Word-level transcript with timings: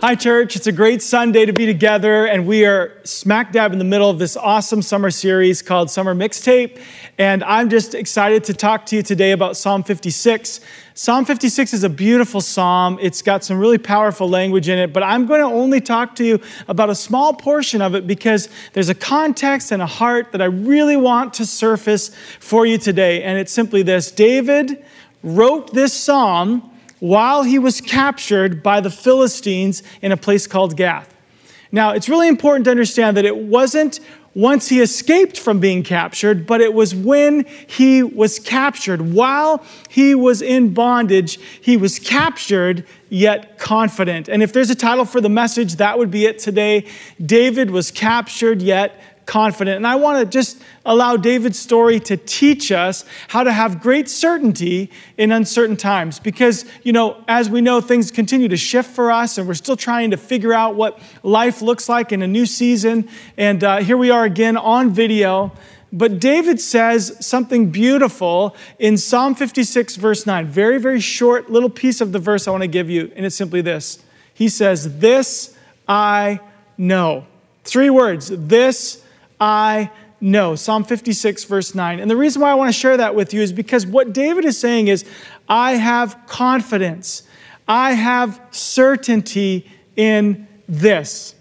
Hi, 0.00 0.14
church. 0.14 0.54
It's 0.54 0.68
a 0.68 0.72
great 0.72 1.02
Sunday 1.02 1.44
to 1.44 1.52
be 1.52 1.66
together, 1.66 2.24
and 2.24 2.46
we 2.46 2.64
are 2.64 3.00
smack 3.02 3.50
dab 3.50 3.72
in 3.72 3.80
the 3.80 3.84
middle 3.84 4.08
of 4.08 4.20
this 4.20 4.36
awesome 4.36 4.80
summer 4.80 5.10
series 5.10 5.60
called 5.60 5.90
Summer 5.90 6.14
Mixtape. 6.14 6.80
And 7.18 7.42
I'm 7.42 7.68
just 7.68 7.96
excited 7.96 8.44
to 8.44 8.54
talk 8.54 8.86
to 8.86 8.96
you 8.96 9.02
today 9.02 9.32
about 9.32 9.56
Psalm 9.56 9.82
56. 9.82 10.60
Psalm 10.94 11.24
56 11.24 11.74
is 11.74 11.82
a 11.82 11.88
beautiful 11.88 12.40
psalm. 12.40 12.96
It's 13.02 13.22
got 13.22 13.42
some 13.42 13.58
really 13.58 13.76
powerful 13.76 14.28
language 14.28 14.68
in 14.68 14.78
it, 14.78 14.92
but 14.92 15.02
I'm 15.02 15.26
going 15.26 15.40
to 15.40 15.52
only 15.52 15.80
talk 15.80 16.14
to 16.16 16.24
you 16.24 16.40
about 16.68 16.90
a 16.90 16.94
small 16.94 17.34
portion 17.34 17.82
of 17.82 17.96
it 17.96 18.06
because 18.06 18.48
there's 18.74 18.90
a 18.90 18.94
context 18.94 19.72
and 19.72 19.82
a 19.82 19.86
heart 19.86 20.30
that 20.30 20.40
I 20.40 20.44
really 20.44 20.96
want 20.96 21.34
to 21.34 21.44
surface 21.44 22.14
for 22.38 22.64
you 22.64 22.78
today. 22.78 23.24
And 23.24 23.36
it's 23.36 23.50
simply 23.50 23.82
this 23.82 24.12
David 24.12 24.84
wrote 25.24 25.74
this 25.74 25.92
psalm 25.92 26.70
while 27.00 27.42
he 27.42 27.58
was 27.58 27.80
captured 27.80 28.62
by 28.62 28.80
the 28.80 28.90
Philistines 28.90 29.82
in 30.02 30.12
a 30.12 30.16
place 30.16 30.46
called 30.46 30.76
Gath. 30.76 31.14
Now, 31.70 31.90
it's 31.90 32.08
really 32.08 32.28
important 32.28 32.64
to 32.64 32.70
understand 32.70 33.16
that 33.16 33.24
it 33.24 33.36
wasn't 33.36 34.00
once 34.34 34.68
he 34.68 34.80
escaped 34.80 35.38
from 35.38 35.58
being 35.58 35.82
captured, 35.82 36.46
but 36.46 36.60
it 36.60 36.72
was 36.72 36.94
when 36.94 37.44
he 37.66 38.02
was 38.02 38.38
captured. 38.38 39.12
While 39.12 39.64
he 39.88 40.14
was 40.14 40.42
in 40.42 40.72
bondage, 40.72 41.40
he 41.60 41.76
was 41.76 41.98
captured 41.98 42.86
yet 43.08 43.58
confident. 43.58 44.28
And 44.28 44.42
if 44.42 44.52
there's 44.52 44.70
a 44.70 44.76
title 44.76 45.04
for 45.04 45.20
the 45.20 45.28
message, 45.28 45.76
that 45.76 45.98
would 45.98 46.10
be 46.10 46.24
it 46.26 46.38
today. 46.38 46.86
David 47.24 47.70
was 47.70 47.90
captured 47.90 48.62
yet 48.62 49.00
confident. 49.28 49.76
And 49.76 49.86
I 49.86 49.94
want 49.94 50.18
to 50.18 50.26
just 50.26 50.60
allow 50.86 51.16
David's 51.16 51.58
story 51.58 52.00
to 52.00 52.16
teach 52.16 52.72
us 52.72 53.04
how 53.28 53.44
to 53.44 53.52
have 53.52 53.80
great 53.80 54.08
certainty 54.08 54.90
in 55.18 55.30
uncertain 55.30 55.76
times. 55.76 56.18
Because, 56.18 56.64
you 56.82 56.92
know, 56.92 57.22
as 57.28 57.48
we 57.50 57.60
know, 57.60 57.80
things 57.80 58.10
continue 58.10 58.48
to 58.48 58.56
shift 58.56 58.90
for 58.90 59.12
us, 59.12 59.36
and 59.38 59.46
we're 59.46 59.54
still 59.54 59.76
trying 59.76 60.10
to 60.10 60.16
figure 60.16 60.54
out 60.54 60.74
what 60.74 60.98
life 61.22 61.60
looks 61.60 61.88
like 61.88 62.10
in 62.10 62.22
a 62.22 62.26
new 62.26 62.46
season. 62.46 63.06
And 63.36 63.62
uh, 63.62 63.76
here 63.76 63.98
we 63.98 64.10
are 64.10 64.24
again 64.24 64.56
on 64.56 64.90
video. 64.90 65.52
But 65.92 66.20
David 66.20 66.58
says 66.60 67.14
something 67.20 67.70
beautiful 67.70 68.56
in 68.78 68.96
Psalm 68.96 69.34
56, 69.34 69.96
verse 69.96 70.26
9. 70.26 70.46
Very, 70.46 70.78
very 70.78 71.00
short 71.00 71.50
little 71.50 71.70
piece 71.70 72.00
of 72.00 72.12
the 72.12 72.18
verse 72.18 72.48
I 72.48 72.50
want 72.50 72.62
to 72.62 72.68
give 72.68 72.88
you, 72.88 73.12
and 73.14 73.24
it's 73.26 73.36
simply 73.36 73.60
this. 73.60 74.02
He 74.32 74.48
says, 74.48 74.98
This 74.98 75.54
I 75.86 76.40
know. 76.78 77.26
Three 77.64 77.90
words. 77.90 78.30
This 78.34 79.02
I 79.40 79.90
know. 80.20 80.56
Psalm 80.56 80.84
56, 80.84 81.44
verse 81.44 81.74
9. 81.74 82.00
And 82.00 82.10
the 82.10 82.16
reason 82.16 82.42
why 82.42 82.50
I 82.50 82.54
want 82.54 82.68
to 82.68 82.78
share 82.78 82.96
that 82.96 83.14
with 83.14 83.32
you 83.32 83.40
is 83.40 83.52
because 83.52 83.86
what 83.86 84.12
David 84.12 84.44
is 84.44 84.58
saying 84.58 84.88
is, 84.88 85.04
I 85.48 85.72
have 85.72 86.18
confidence, 86.26 87.22
I 87.66 87.92
have 87.92 88.40
certainty 88.50 89.70
in 89.96 90.46
this. 90.68 91.34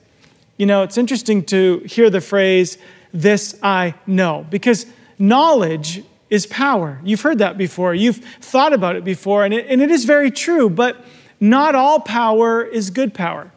You 0.58 0.66
know, 0.66 0.84
it's 0.84 0.98
interesting 0.98 1.44
to 1.45 1.80
hear 1.86 2.09
the 2.09 2.22
phrase, 2.22 2.78
this 3.14 3.58
I 3.62 3.95
know, 4.06 4.45
because 4.50 4.86
knowledge 5.20 6.03
is 6.30 6.45
power. 6.48 7.00
You've 7.03 7.22
heard 7.22 7.40
that 7.40 7.58
before, 7.58 7.94
you've 7.94 8.18
thought 8.18 8.73
about 8.73 8.95
it 8.95 9.03
before, 9.03 9.45
and 9.45 9.53
it, 9.53 9.68
and 9.68 9.81
it 9.81 9.92
is 9.92 10.06
very 10.06 10.31
true, 10.31 10.70
but 10.70 11.06
not 11.40 11.75
all 11.75 12.00
power 12.00 12.64
is 12.64 12.90
good 12.90 13.14
power. 13.14 13.52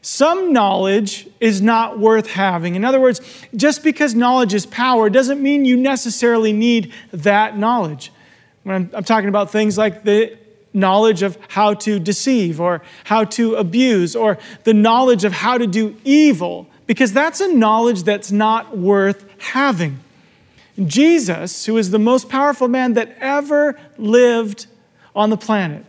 Some 0.00 0.52
knowledge 0.52 1.28
is 1.40 1.60
not 1.60 1.98
worth 1.98 2.28
having. 2.28 2.76
In 2.76 2.84
other 2.84 3.00
words, 3.00 3.20
just 3.56 3.82
because 3.82 4.14
knowledge 4.14 4.54
is 4.54 4.64
power 4.64 5.10
doesn't 5.10 5.42
mean 5.42 5.64
you 5.64 5.76
necessarily 5.76 6.52
need 6.52 6.92
that 7.12 7.58
knowledge. 7.58 8.12
When 8.62 8.76
I'm, 8.76 8.90
I'm, 8.94 9.04
talking 9.04 9.28
about 9.28 9.50
things 9.50 9.76
like 9.76 10.04
the 10.04 10.36
knowledge 10.72 11.22
of 11.22 11.36
how 11.48 11.74
to 11.74 11.98
deceive 11.98 12.60
or 12.60 12.82
how 13.04 13.24
to 13.24 13.56
abuse 13.56 14.14
or 14.14 14.38
the 14.64 14.74
knowledge 14.74 15.24
of 15.24 15.32
how 15.32 15.58
to 15.58 15.66
do 15.66 15.96
evil, 16.04 16.68
because 16.86 17.12
that's 17.12 17.40
a 17.40 17.52
knowledge 17.52 18.04
that's 18.04 18.30
not 18.30 18.78
worth 18.78 19.24
having. 19.38 19.98
Jesus, 20.86 21.66
who 21.66 21.76
is 21.76 21.90
the 21.90 21.98
most 21.98 22.28
powerful 22.28 22.68
man 22.68 22.94
that 22.94 23.16
ever 23.18 23.78
lived 23.96 24.66
on 25.14 25.30
the 25.30 25.36
planet, 25.36 25.84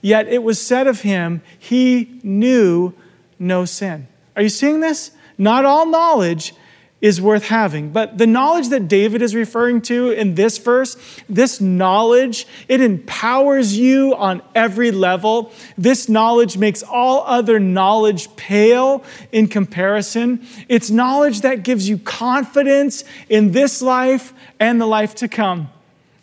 yet 0.00 0.28
it 0.28 0.42
was 0.42 0.64
said 0.64 0.86
of 0.86 1.00
him, 1.00 1.42
he 1.58 2.20
knew 2.22 2.94
no 3.40 3.64
sin. 3.64 4.06
Are 4.36 4.42
you 4.42 4.48
seeing 4.48 4.78
this? 4.78 5.10
Not 5.36 5.64
all 5.64 5.86
knowledge 5.86 6.54
is 7.00 7.20
worth 7.20 7.46
having. 7.46 7.90
But 7.90 8.18
the 8.18 8.26
knowledge 8.26 8.68
that 8.68 8.86
David 8.86 9.22
is 9.22 9.34
referring 9.34 9.80
to 9.82 10.10
in 10.10 10.34
this 10.34 10.58
verse, 10.58 10.96
this 11.28 11.60
knowledge, 11.60 12.46
it 12.68 12.80
empowers 12.80 13.76
you 13.76 14.14
on 14.14 14.42
every 14.54 14.90
level. 14.90 15.52
This 15.78 16.08
knowledge 16.08 16.58
makes 16.58 16.82
all 16.82 17.24
other 17.26 17.58
knowledge 17.58 18.34
pale 18.36 19.02
in 19.32 19.48
comparison. 19.48 20.46
It's 20.68 20.90
knowledge 20.90 21.40
that 21.40 21.62
gives 21.62 21.88
you 21.88 21.96
confidence 21.96 23.04
in 23.28 23.52
this 23.52 23.80
life 23.80 24.34
and 24.58 24.80
the 24.80 24.86
life 24.86 25.14
to 25.16 25.28
come. 25.28 25.70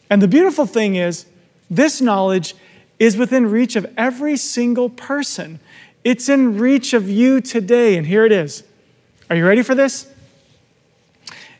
And 0.10 0.22
the 0.22 0.28
beautiful 0.28 0.66
thing 0.66 0.96
is, 0.96 1.26
this 1.70 2.00
knowledge 2.00 2.56
is 3.00 3.18
within 3.18 3.48
reach 3.48 3.76
of 3.76 3.92
every 3.98 4.38
single 4.38 4.90
person. 4.90 5.60
It's 6.08 6.30
in 6.30 6.58
reach 6.58 6.94
of 6.94 7.10
you 7.10 7.42
today, 7.42 7.98
and 7.98 8.08
here 8.08 8.24
it 8.24 8.32
is. 8.32 8.64
Are 9.30 9.36
you 9.36 9.46
ready 9.46 9.62
for 9.62 9.76
this? 9.76 10.10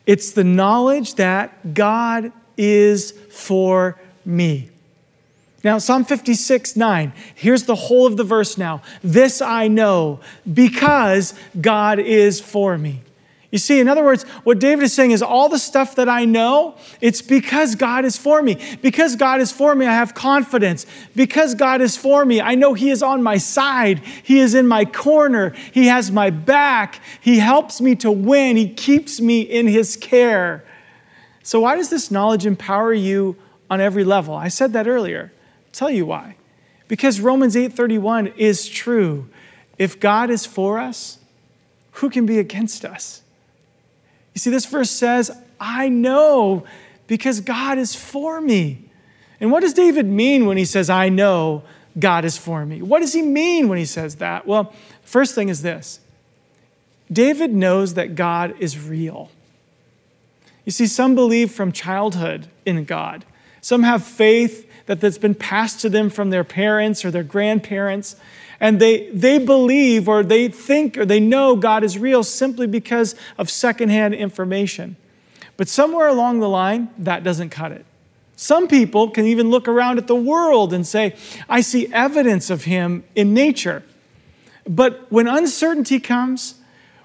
It's 0.06 0.32
the 0.32 0.46
knowledge 0.46 1.16
that 1.16 1.74
God 1.74 2.32
is 2.56 3.12
for 3.30 4.00
me. 4.24 4.70
Now, 5.66 5.80
Psalm 5.80 6.06
56, 6.06 6.78
9, 6.78 7.12
here's 7.36 7.64
the 7.64 7.76
whole 7.76 8.08
of 8.08 8.16
the 8.16 8.24
verse 8.24 8.58
now. 8.58 8.84
This 9.04 9.42
I 9.42 9.68
know 9.68 10.22
because 10.54 11.34
God 11.60 12.00
is 12.00 12.40
for 12.40 12.78
me. 12.78 13.02
You 13.50 13.58
see, 13.58 13.80
in 13.80 13.88
other 13.88 14.04
words, 14.04 14.24
what 14.44 14.60
David 14.60 14.84
is 14.84 14.94
saying 14.94 15.12
is 15.12 15.22
all 15.22 15.48
the 15.48 15.60
stuff 15.60 15.96
that 15.96 16.10
I 16.10 16.26
know, 16.26 16.76
it's 17.00 17.22
because 17.22 17.76
God 17.76 18.04
is 18.04 18.18
for 18.18 18.42
me. 18.42 18.58
Because 18.82 19.16
God 19.16 19.40
is 19.40 19.54
for 19.54 19.74
me, 19.74 19.86
I 19.86 19.94
have 19.94 20.14
confidence. 20.14 20.86
Because 21.16 21.56
God 21.56 21.80
is 21.80 21.96
for 21.96 22.26
me, 22.26 22.42
I 22.42 22.56
know 22.56 22.74
He 22.74 22.90
is 22.90 23.02
on 23.02 23.24
my 23.24 23.38
side. 23.38 24.00
He 24.00 24.40
is 24.40 24.54
in 24.54 24.68
my 24.68 24.84
corner. 24.84 25.52
He 25.72 25.88
has 25.88 26.12
my 26.12 26.30
back. 26.30 27.02
He 27.22 27.40
helps 27.40 27.80
me 27.80 27.96
to 27.96 28.12
win. 28.12 28.58
He 28.58 28.68
keeps 28.74 29.22
me 29.22 29.42
in 29.42 29.68
His 29.68 29.96
care. 29.96 30.66
So, 31.42 31.62
why 31.62 31.78
does 31.78 31.90
this 31.90 32.12
knowledge 32.12 32.46
empower 32.46 32.94
you 32.94 33.38
on 33.70 33.80
every 33.80 34.04
level? 34.04 34.36
I 34.36 34.50
said 34.50 34.74
that 34.74 34.90
earlier. 34.90 35.32
I'll 35.34 35.72
tell 35.72 35.90
you 35.90 36.06
why. 36.06 36.36
Because 36.90 37.22
Romans 37.22 37.56
8:31 37.56 38.34
is 38.36 38.68
true. 38.68 39.30
If 39.78 40.02
God 40.02 40.30
is 40.30 40.46
for 40.46 40.80
us, 40.80 41.20
who 41.94 42.10
can 42.10 42.26
be 42.26 42.40
against 42.40 42.84
us? 42.84 43.22
You 44.38 44.40
see, 44.40 44.52
this 44.52 44.68
verse 44.68 44.92
says, 44.92 45.32
I 45.60 45.90
know 45.90 46.64
because 47.08 47.40
God 47.40 47.80
is 47.80 47.96
for 47.96 48.40
me. 48.40 48.86
And 49.40 49.52
what 49.52 49.62
does 49.62 49.74
David 49.74 50.06
mean 50.06 50.46
when 50.46 50.58
he 50.58 50.66
says, 50.66 50.92
I 50.92 51.10
know 51.10 51.64
God 51.98 52.24
is 52.24 52.38
for 52.38 52.64
me? 52.64 52.84
What 52.84 53.00
does 53.00 53.14
he 53.14 53.24
mean 53.24 53.68
when 53.68 53.80
he 53.80 53.86
says 53.86 54.18
that? 54.18 54.46
Well, 54.46 54.76
first 55.02 55.34
thing 55.34 55.50
is 55.50 55.64
this 55.64 56.02
David 57.12 57.52
knows 57.52 57.96
that 57.96 58.14
God 58.14 58.54
is 58.60 58.80
real. 58.80 59.32
You 60.66 60.72
see, 60.72 60.86
some 60.86 61.16
believe 61.16 61.52
from 61.52 61.72
childhood 61.72 62.46
in 62.64 62.86
God, 62.86 63.26
some 63.60 63.82
have 63.82 64.04
faith 64.04 64.70
that 64.86 65.02
that's 65.02 65.18
been 65.18 65.34
passed 65.34 65.80
to 65.80 65.90
them 65.90 66.12
from 66.12 66.30
their 66.30 66.44
parents 66.44 67.04
or 67.04 67.10
their 67.10 67.24
grandparents 67.24 68.16
and 68.60 68.80
they, 68.80 69.10
they 69.12 69.38
believe 69.38 70.08
or 70.08 70.24
they 70.24 70.48
think 70.48 70.98
or 70.98 71.06
they 71.06 71.20
know 71.20 71.56
God 71.56 71.84
is 71.84 71.98
real 71.98 72.24
simply 72.24 72.68
because 72.68 73.16
of 73.38 73.50
secondhand 73.50 74.14
information. 74.16 74.96
But 75.58 75.68
somewhere 75.68 76.08
along 76.08 76.40
the 76.40 76.50
line, 76.50 76.90
that 77.00 77.24
doesn't 77.24 77.50
cut 77.50 77.72
it. 77.72 77.86
Some 78.36 78.68
people 78.68 79.10
can 79.10 79.26
even 79.26 79.50
look 79.50 79.68
around 79.68 79.98
at 79.98 80.06
the 80.06 80.16
world 80.16 80.72
and 80.72 80.86
say, 80.86 81.16
I 81.50 81.62
see 81.62 81.92
evidence 81.92 82.52
of 82.52 82.66
Him 82.66 83.04
in 83.16 83.34
nature. 83.34 83.84
But 84.68 85.12
when 85.12 85.28
uncertainty 85.28 86.00
comes, 86.00 86.56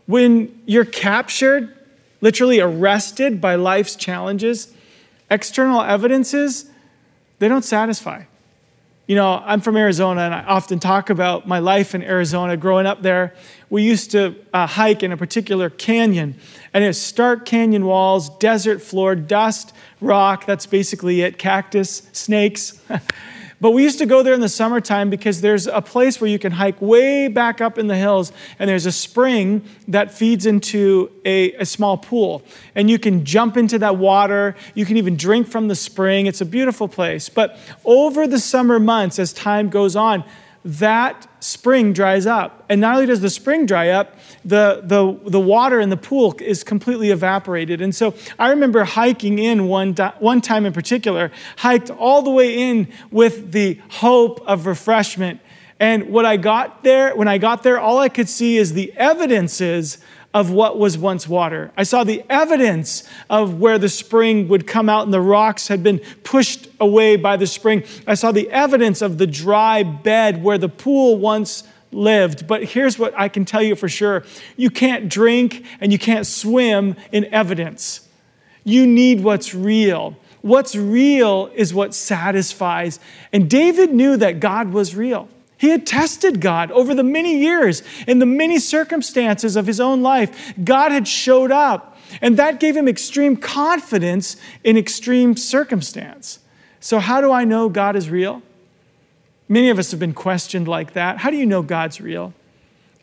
when 0.07 0.61
you're 0.67 0.85
captured, 0.85 1.75
literally 2.21 2.61
arrested 2.61 3.41
by 3.41 3.55
life's 3.55 3.97
challenges, 3.97 4.75
external 5.31 5.81
evidences, 5.81 6.67
they 7.39 7.49
don't 7.49 7.65
satisfy. 7.65 8.25
You 9.07 9.17
know, 9.17 9.43
I'm 9.45 9.61
from 9.61 9.77
Arizona 9.77 10.21
and 10.23 10.35
I 10.35 10.45
often 10.45 10.79
talk 10.79 11.11
about 11.11 11.47
my 11.49 11.59
life 11.59 11.95
in 11.95 12.03
Arizona. 12.03 12.57
Growing 12.57 12.87
up 12.87 13.03
there, 13.03 13.35
we 13.69 13.83
used 13.83 14.13
to 14.13 14.37
uh, 14.55 14.67
hike 14.67 15.03
in 15.03 15.11
a 15.11 15.17
particular 15.17 15.71
canyon, 15.71 16.37
and 16.73 16.85
it's 16.85 16.99
stark 16.99 17.45
canyon 17.45 17.85
walls, 17.85 18.31
desert 18.39 18.81
floor, 18.81 19.17
dust, 19.17 19.75
rock. 20.01 20.47
That's 20.47 20.67
basically 20.67 21.23
it 21.23 21.37
cactus, 21.37 22.03
snakes. 22.13 22.81
But 23.63 23.71
we 23.71 23.85
used 23.85 23.99
to 23.99 24.07
go 24.07 24.25
there 24.25 24.35
in 24.35 24.41
the 24.41 24.49
summertime 24.49 25.09
because 25.09 25.41
there's 25.41 25.69
a 25.69 25.81
place 25.81 26.21
where 26.21 26.29
you 26.29 26.41
can 26.41 26.51
hike 26.51 26.83
way 26.83 27.29
back 27.29 27.61
up 27.61 27.79
in 27.79 27.87
the 27.87 27.95
hills, 27.95 28.33
and 28.59 28.69
there's 28.69 28.87
a 28.87 28.93
spring 28.93 29.65
that 29.87 30.13
feeds 30.13 30.47
into 30.47 31.13
a, 31.25 31.53
a, 31.53 31.65
small 31.65 31.97
pool. 31.97 32.43
And 32.75 32.91
you 32.91 32.99
can 32.99 33.25
jump 33.25 33.57
into 33.57 33.79
that 33.79 33.99
water. 33.99 34.57
You 34.75 34.85
can 34.85 34.97
even 34.97 35.17
drink 35.17 35.47
from 35.47 35.69
the 35.69 35.77
spring. 35.77 36.27
It's 36.27 36.41
a 36.41 36.45
beautiful 36.45 36.89
place. 36.89 37.29
But 37.29 37.57
over 37.85 38.27
the 38.27 38.41
summer 38.41 38.81
months, 38.81 39.21
as 39.21 39.33
time 39.33 39.71
goes 39.71 39.95
on, 39.95 40.25
that 40.65 41.27
spring 41.41 41.93
dries 41.93 42.27
up. 42.27 42.65
And 42.69 42.81
not 42.81 42.95
only 42.95 43.07
does 43.07 43.21
the 43.21 43.31
spring 43.31 43.67
dry 43.67 43.89
up, 43.89 44.17
the, 44.45 44.83
the, 44.85 45.19
the 45.29 45.41
water 45.41 45.81
in 45.81 45.91
the 45.91 45.97
pool 45.97 46.35
is 46.41 46.63
completely 46.63 47.11
evaporated. 47.11 47.81
And 47.81 47.95
so 47.95 48.15
I 48.39 48.51
remember 48.51 48.85
hiking 48.85 49.39
in 49.39 49.67
one, 49.67 49.95
one 50.19 50.41
time 50.41 50.65
in 50.65 50.73
particular, 50.73 51.33
hiked 51.57 51.91
all 51.91 52.23
the 52.23 52.31
way 52.31 52.71
in 52.71 52.93
with 53.11 53.53
the 53.53 53.81
hope 53.91 54.41
of 54.47 54.67
refreshment. 54.67 55.41
And 55.81 56.11
what 56.11 56.25
I 56.25 56.37
got 56.37 56.85
there, 56.85 57.17
when 57.17 57.27
I 57.27 57.39
got 57.39 57.65
there, 57.65 57.81
all 57.81 57.99
I 57.99 58.09
could 58.09 58.29
see 58.29 58.57
is 58.57 58.73
the 58.73 58.93
evidences 58.97 59.99
of 60.35 60.51
what 60.51 60.79
was 60.79 60.97
once 60.97 61.29
water. 61.29 61.71
I 61.77 61.83
saw 61.83 62.05
the 62.05 62.25
evidence 62.31 63.05
of 63.29 63.61
where 63.61 63.79
the 63.79 63.89
spring 63.89 64.49
would 64.49 64.67
come 64.67 64.89
out 64.89 65.05
and 65.05 65.13
the 65.13 65.21
rocks 65.21 65.69
had 65.69 65.83
been 65.83 65.99
pushed 66.25 66.69
away 66.81 67.17
by 67.17 67.37
the 67.37 67.47
spring. 67.47 67.85
I 68.07 68.15
saw 68.15 68.33
the 68.33 68.51
evidence 68.51 69.03
of 69.03 69.19
the 69.19 69.27
dry 69.27 69.83
bed 69.83 70.43
where 70.43 70.59
the 70.59 70.71
pool 70.71 71.19
once 71.19 71.65
lived. 71.91 72.47
But 72.47 72.65
here's 72.65 72.99
what 72.99 73.13
I 73.17 73.29
can 73.29 73.45
tell 73.45 73.63
you 73.63 73.77
for 73.77 73.89
sure 73.89 74.25
you 74.57 74.71
can't 74.71 75.09
drink 75.09 75.65
and 75.81 75.93
you 75.93 75.99
can't 75.99 76.27
swim 76.27 76.97
in 77.13 77.27
evidence. 77.27 78.09
You 78.65 78.87
need 78.87 79.23
what's 79.23 79.55
real. 79.55 80.17
What's 80.41 80.75
real 80.75 81.51
is 81.55 81.73
what 81.75 81.95
satisfies. 81.95 82.99
And 83.33 83.49
David 83.49 83.93
knew 83.93 84.17
that 84.17 84.41
God 84.41 84.73
was 84.73 84.95
real. 84.95 85.29
He 85.63 85.69
had 85.69 85.87
tested 85.87 86.41
God 86.41 86.73
over 86.73 86.93
the 86.93 87.05
many 87.05 87.39
years 87.39 87.85
in 88.09 88.19
the 88.19 88.27
many 88.27 88.59
circumstances 88.59 89.55
of 89.55 89.69
his 89.69 89.79
own 89.79 90.03
life. 90.03 90.55
God 90.65 90.91
had 90.91 91.07
showed 91.07 91.53
up, 91.53 91.97
and 92.21 92.37
that 92.37 92.59
gave 92.59 92.77
him 92.77 92.89
extreme 92.89 93.37
confidence 93.37 94.37
in 94.65 94.77
extreme 94.77 95.37
circumstance. 95.37 96.41
So, 96.81 96.99
how 96.99 97.21
do 97.21 97.31
I 97.31 97.45
know 97.45 97.69
God 97.69 97.95
is 97.95 98.11
real? 98.11 98.43
Many 99.49 99.71
of 99.71 99.79
us 99.79 99.93
have 99.93 100.01
been 100.01 100.15
questioned 100.15 100.67
like 100.67 100.95
that. 100.95 101.19
How 101.19 101.31
do 101.31 101.37
you 101.37 101.47
know 101.47 101.63
God's 101.63 102.01
real? 102.01 102.35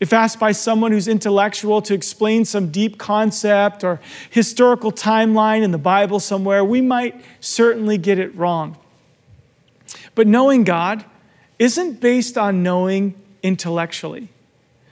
If 0.02 0.12
asked 0.12 0.38
by 0.38 0.52
someone 0.52 0.92
who's 0.92 1.08
intellectual 1.08 1.82
to 1.84 1.94
explain 1.94 2.44
some 2.44 2.72
deep 2.72 2.98
concept 2.98 3.86
or 3.86 4.02
historical 4.30 4.92
timeline 4.92 5.64
in 5.64 5.72
the 5.72 5.78
Bible 5.78 6.20
somewhere, 6.20 6.66
we 6.66 6.82
might 6.82 7.24
certainly 7.40 7.98
get 7.98 8.20
it 8.20 8.36
wrong. 8.36 8.76
But 10.14 10.28
knowing 10.28 10.66
God, 10.66 11.06
isn't 11.60 12.00
based 12.00 12.38
on 12.38 12.64
knowing 12.64 13.14
intellectually. 13.44 14.30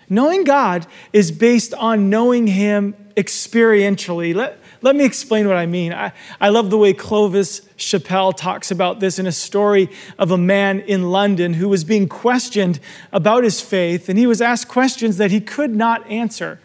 Knowing 0.09 0.43
God 0.43 0.85
is 1.11 1.31
based 1.31 1.73
on 1.73 2.09
knowing 2.09 2.47
Him 2.47 2.95
experientially. 3.15 4.35
Let, 4.35 4.59
let 4.81 4.95
me 4.95 5.03
explain 5.03 5.47
what 5.47 5.57
I 5.57 5.65
mean. 5.65 5.91
I, 5.91 6.13
I 6.39 6.49
love 6.49 6.69
the 6.69 6.77
way 6.77 6.93
Clovis 6.93 7.61
Chappell 7.77 8.31
talks 8.31 8.69
about 8.71 8.99
this 8.99 9.19
in 9.19 9.25
a 9.25 9.31
story 9.31 9.89
of 10.19 10.31
a 10.31 10.37
man 10.37 10.81
in 10.81 11.09
London 11.11 11.55
who 11.55 11.67
was 11.67 11.83
being 11.83 12.07
questioned 12.07 12.79
about 13.11 13.43
his 13.43 13.59
faith, 13.59 14.07
and 14.07 14.19
he 14.19 14.27
was 14.27 14.41
asked 14.41 14.67
questions 14.67 15.17
that 15.17 15.31
he 15.31 15.41
could 15.41 15.75
not 15.75 16.09
answer. 16.09 16.59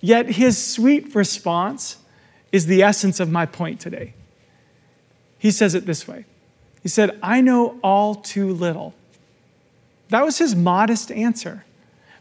Yet 0.00 0.30
his 0.30 0.56
sweet 0.64 1.14
response 1.14 1.98
is 2.52 2.66
the 2.66 2.82
essence 2.82 3.20
of 3.20 3.30
my 3.30 3.46
point 3.46 3.80
today. 3.80 4.14
He 5.38 5.50
says 5.50 5.74
it 5.74 5.86
this 5.86 6.08
way 6.08 6.24
He 6.82 6.88
said, 6.88 7.18
I 7.22 7.40
know 7.42 7.78
all 7.82 8.14
too 8.14 8.52
little 8.52 8.94
that 10.10 10.24
was 10.24 10.38
his 10.38 10.54
modest 10.54 11.10
answer. 11.10 11.64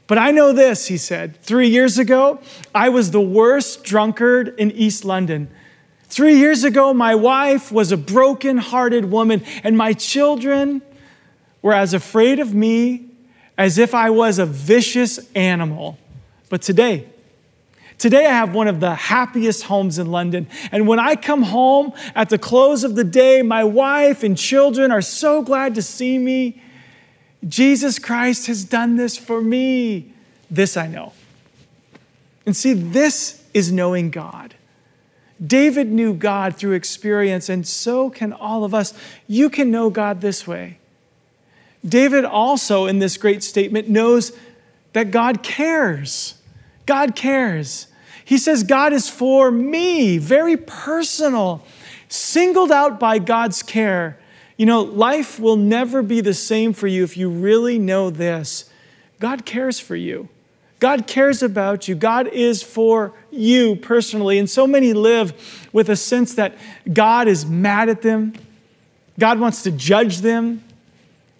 But 0.07 0.17
I 0.17 0.31
know 0.31 0.53
this, 0.53 0.87
he 0.87 0.97
said. 0.97 1.39
Three 1.43 1.67
years 1.67 1.99
ago, 1.99 2.39
I 2.73 2.89
was 2.89 3.11
the 3.11 3.21
worst 3.21 3.83
drunkard 3.83 4.55
in 4.57 4.71
East 4.71 5.05
London. 5.05 5.49
Three 6.05 6.37
years 6.37 6.63
ago, 6.63 6.93
my 6.93 7.13
wife 7.13 7.71
was 7.71 7.91
a 7.91 7.97
broken 7.97 8.57
hearted 8.57 9.05
woman, 9.05 9.43
and 9.63 9.77
my 9.77 9.93
children 9.93 10.81
were 11.61 11.73
as 11.73 11.93
afraid 11.93 12.39
of 12.39 12.55
me 12.55 13.05
as 13.57 13.77
if 13.77 13.93
I 13.93 14.09
was 14.09 14.39
a 14.39 14.45
vicious 14.45 15.19
animal. 15.35 15.99
But 16.49 16.63
today, 16.63 17.05
Today, 17.99 18.25
I 18.25 18.29
have 18.29 18.53
one 18.53 18.69
of 18.69 18.79
the 18.79 18.95
happiest 18.95 19.63
homes 19.63 19.99
in 19.99 20.09
London. 20.09 20.47
And 20.71 20.87
when 20.87 20.99
I 20.99 21.17
come 21.17 21.41
home 21.41 21.91
at 22.15 22.29
the 22.29 22.37
close 22.37 22.85
of 22.85 22.95
the 22.95 23.03
day, 23.03 23.41
my 23.41 23.65
wife 23.65 24.23
and 24.23 24.37
children 24.37 24.89
are 24.89 25.01
so 25.01 25.41
glad 25.41 25.75
to 25.75 25.81
see 25.81 26.17
me. 26.17 26.61
Jesus 27.47 27.99
Christ 27.99 28.47
has 28.47 28.65
done 28.65 28.95
this 28.95 29.17
for 29.17 29.41
me. 29.41 30.11
This 30.51 30.75
I 30.75 30.87
know. 30.87 31.13
And 32.45 32.55
see, 32.55 32.73
this 32.73 33.43
is 33.53 33.71
knowing 33.71 34.09
God. 34.09 34.55
David 35.45 35.87
knew 35.87 36.13
God 36.13 36.55
through 36.57 36.73
experience, 36.73 37.47
and 37.47 37.65
so 37.65 38.09
can 38.09 38.33
all 38.33 38.63
of 38.63 38.73
us. 38.73 38.93
You 39.27 39.49
can 39.49 39.71
know 39.71 39.89
God 39.89 40.19
this 40.19 40.45
way. 40.45 40.79
David 41.87 42.25
also, 42.25 42.87
in 42.87 42.99
this 42.99 43.15
great 43.15 43.41
statement, 43.41 43.87
knows 43.87 44.33
that 44.91 45.11
God 45.11 45.43
cares. 45.43 46.35
God 46.85 47.15
cares. 47.15 47.87
He 48.25 48.37
says, 48.37 48.63
God 48.63 48.91
is 48.91 49.09
for 49.09 49.49
me, 49.49 50.17
very 50.17 50.57
personal, 50.57 51.65
singled 52.09 52.71
out 52.71 52.99
by 52.99 53.17
God's 53.17 53.63
care 53.63 54.19
you 54.59 54.65
know, 54.65 54.81
life 54.81 55.39
will 55.39 55.55
never 55.55 56.03
be 56.03 56.19
the 56.19 56.33
same 56.33 56.73
for 56.73 56.85
you 56.85 57.05
if 57.05 57.15
you 57.15 57.29
really 57.29 57.79
know 57.79 58.09
this. 58.09 58.69
God 59.21 59.45
cares 59.45 59.79
for 59.79 59.95
you. 59.95 60.27
God 60.79 61.07
cares 61.07 61.41
about 61.41 61.87
you. 61.87 61.95
God 61.95 62.27
is 62.27 62.61
for 62.61 63.13
you 63.31 63.77
personally. 63.77 64.37
And 64.37 64.49
so 64.49 64.67
many 64.67 64.91
live 64.91 65.69
with 65.71 65.89
a 65.89 65.95
sense 65.95 66.35
that 66.35 66.57
God 66.91 67.29
is 67.29 67.45
mad 67.45 67.87
at 67.87 68.01
them, 68.01 68.33
God 69.17 69.39
wants 69.39 69.63
to 69.63 69.71
judge 69.71 70.17
them. 70.17 70.61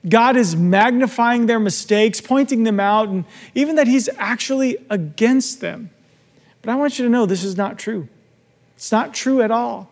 God 0.08 0.38
is 0.38 0.56
magnifying 0.56 1.46
their 1.46 1.60
mistakes, 1.60 2.22
pointing 2.22 2.64
them 2.64 2.80
out, 2.80 3.10
and 3.10 3.26
even 3.54 3.76
that 3.76 3.86
He's 3.88 4.08
actually 4.18 4.78
against 4.90 5.60
them. 5.60 5.90
But 6.62 6.72
I 6.72 6.76
want 6.76 6.98
you 6.98 7.04
to 7.04 7.12
know 7.12 7.26
this 7.26 7.44
is 7.44 7.58
not 7.58 7.78
true. 7.78 8.08
It's 8.78 8.94
not 8.94 9.14
true 9.14 9.42
at 9.42 9.52
all. 9.52 9.92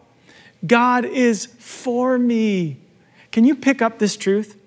God 0.66 1.04
is 1.04 1.48
for 1.60 2.18
me. 2.18 2.78
Can 3.38 3.46
you 3.46 3.54
pick 3.54 3.84
up 3.84 4.00
this 4.00 4.18
truth? 4.18 4.58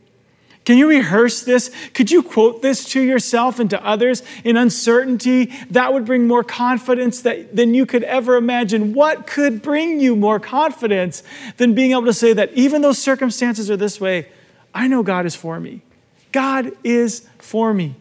Can 0.65 0.79
you 0.79 0.89
rehearse 0.89 1.43
this? 1.43 1.73
Could 1.93 2.13
you 2.13 2.23
quote 2.23 2.63
this 2.63 2.85
to 2.91 3.01
yourself 3.01 3.59
and 3.59 3.69
to 3.71 3.85
others 3.85 4.23
in 4.45 4.57
uncertainty? 4.57 5.47
That 5.71 5.93
would 5.93 6.05
bring 6.05 6.29
more 6.29 6.45
confidence 6.45 7.23
that, 7.23 7.57
than 7.57 7.75
you 7.75 7.85
could 7.85 8.05
ever 8.05 8.37
imagine. 8.37 8.95
What 8.95 9.27
could 9.27 9.61
bring 9.61 9.99
you 9.99 10.15
more 10.15 10.39
confidence 10.39 11.25
than 11.57 11.75
being 11.75 11.91
able 11.91 12.05
to 12.05 12.13
say 12.13 12.33
that 12.33 12.53
even 12.53 12.81
though 12.81 12.93
circumstances 12.93 13.69
are 13.73 13.77
this 13.77 14.01
way, 14.01 14.29
I 14.73 14.87
know 14.87 15.03
God 15.03 15.27
is 15.27 15.35
for 15.35 15.59
me? 15.59 15.83
God 16.31 16.71
is 16.85 17.27
for 17.39 17.75
me. 17.75 17.97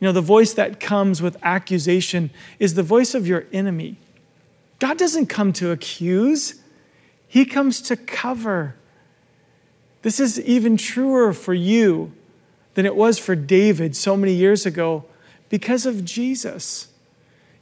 You 0.00 0.06
know, 0.06 0.12
the 0.12 0.22
voice 0.22 0.54
that 0.54 0.80
comes 0.80 1.20
with 1.20 1.36
accusation 1.42 2.30
is 2.58 2.72
the 2.72 2.82
voice 2.82 3.14
of 3.14 3.26
your 3.26 3.44
enemy. 3.52 3.98
God 4.78 4.96
doesn't 4.96 5.26
come 5.26 5.52
to 5.52 5.72
accuse, 5.72 6.54
He 7.28 7.44
comes 7.44 7.82
to 7.82 7.96
cover. 7.96 8.76
This 10.02 10.20
is 10.20 10.40
even 10.40 10.76
truer 10.76 11.32
for 11.32 11.54
you 11.54 12.12
than 12.74 12.86
it 12.86 12.96
was 12.96 13.18
for 13.18 13.34
David 13.34 13.94
so 13.96 14.16
many 14.16 14.32
years 14.32 14.64
ago 14.64 15.04
because 15.48 15.84
of 15.86 16.04
Jesus. 16.04 16.88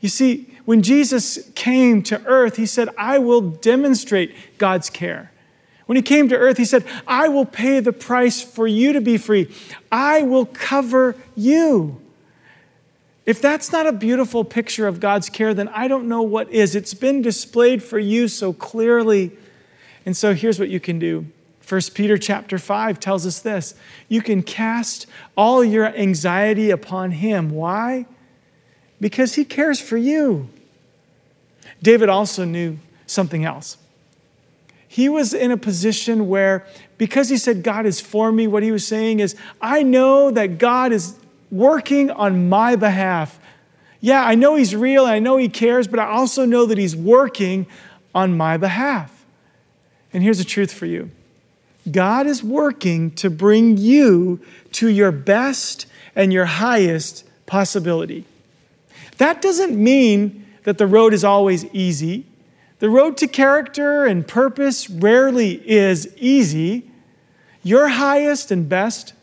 You 0.00 0.09
see, 0.09 0.54
when 0.64 0.83
Jesus 0.83 1.50
came 1.54 2.02
to 2.04 2.25
earth, 2.25 2.57
he 2.57 2.66
said, 2.66 2.90
I 2.97 3.18
will 3.18 3.40
demonstrate 3.40 4.35
God's 4.59 4.90
care. 4.90 5.33
When 5.87 5.97
he 5.97 6.02
came 6.02 6.28
to 6.28 6.37
earth, 6.37 6.59
he 6.59 6.64
said, 6.64 6.85
I 7.07 7.28
will 7.28 7.47
pay 7.47 7.80
the 7.80 7.92
price 7.92 8.42
for 8.42 8.68
you 8.68 8.92
to 8.92 9.00
be 9.00 9.16
free. 9.16 9.50
I 9.90 10.23
will 10.23 10.45
cover 10.45 11.16
you. 11.35 12.00
If 13.25 13.40
that's 13.40 13.73
not 13.73 13.87
a 13.87 13.92
beautiful 13.92 14.45
picture 14.45 14.87
of 14.87 15.00
God's 15.00 15.28
care, 15.28 15.54
then 15.54 15.68
I 15.68 15.88
don't 15.88 16.07
know 16.07 16.23
what 16.23 16.50
is. 16.50 16.76
It's 16.76 16.95
been 16.95 17.23
displayed 17.23 17.83
for 17.83 17.99
you 17.99 18.28
so 18.28 18.52
clearly. 18.52 19.33
And 20.07 20.16
so 20.16 20.35
here's 20.35 20.59
what 20.59 20.68
you 20.68 20.80
can 20.80 20.99
do 20.99 21.26
1 21.68 21.80
Peter 21.94 22.16
chapter 22.16 22.58
5 22.58 22.98
tells 22.98 23.26
us 23.26 23.40
this 23.40 23.75
you 24.08 24.22
can 24.22 24.42
cast 24.42 25.06
all 25.37 25.62
your 25.62 25.87
anxiety 25.87 26.70
upon 26.70 27.10
him. 27.10 27.50
Why? 27.50 28.06
Because 29.00 29.34
he 29.34 29.44
cares 29.44 29.80
for 29.80 29.96
you. 29.96 30.48
David 31.82 32.08
also 32.08 32.44
knew 32.44 32.78
something 33.06 33.44
else. 33.44 33.76
He 34.88 35.08
was 35.08 35.34
in 35.34 35.50
a 35.50 35.56
position 35.58 36.28
where, 36.28 36.66
because 36.96 37.28
he 37.28 37.37
said, 37.37 37.62
God 37.62 37.84
is 37.84 38.00
for 38.00 38.32
me, 38.32 38.46
what 38.46 38.62
he 38.62 38.72
was 38.72 38.87
saying 38.87 39.20
is, 39.20 39.37
I 39.60 39.82
know 39.82 40.30
that 40.30 40.58
God 40.58 40.92
is 40.92 41.14
working 41.50 42.10
on 42.10 42.48
my 42.48 42.75
behalf. 42.75 43.38
Yeah, 44.00 44.25
I 44.25 44.34
know 44.34 44.56
he's 44.56 44.75
real, 44.75 45.04
and 45.04 45.12
I 45.12 45.18
know 45.18 45.37
he 45.37 45.48
cares, 45.48 45.87
but 45.87 45.98
I 45.98 46.06
also 46.06 46.46
know 46.46 46.64
that 46.66 46.78
he's 46.78 46.96
working 46.96 47.66
on 48.14 48.37
my 48.37 48.56
behalf. 48.56 49.26
And 50.12 50.22
here's 50.22 50.38
the 50.38 50.44
truth 50.44 50.72
for 50.72 50.87
you 50.87 51.10
God 51.92 52.26
is 52.26 52.42
working 52.42 53.11
to 53.12 53.30
bring 53.30 53.76
you 53.76 54.40
to 54.73 54.88
your 54.88 55.12
best 55.12 55.87
and 56.14 56.33
your 56.33 56.45
highest 56.45 57.25
possibility. 57.47 58.25
That 59.18 59.42
doesn't 59.42 59.76
mean 59.76 60.47
that 60.64 60.78
the 60.78 60.87
road 60.87 61.14
is 61.14 61.25
always 61.25 61.64
easy. 61.66 62.26
The 62.78 62.90
road 62.90 63.16
to 63.18 63.26
character 63.26 64.04
and 64.04 64.26
purpose 64.26 64.88
rarely 64.88 65.68
is 65.68 66.14
easy. 66.16 66.90
Your 67.62 67.88
highest 67.88 68.50
and 68.50 68.68
best 68.68 69.14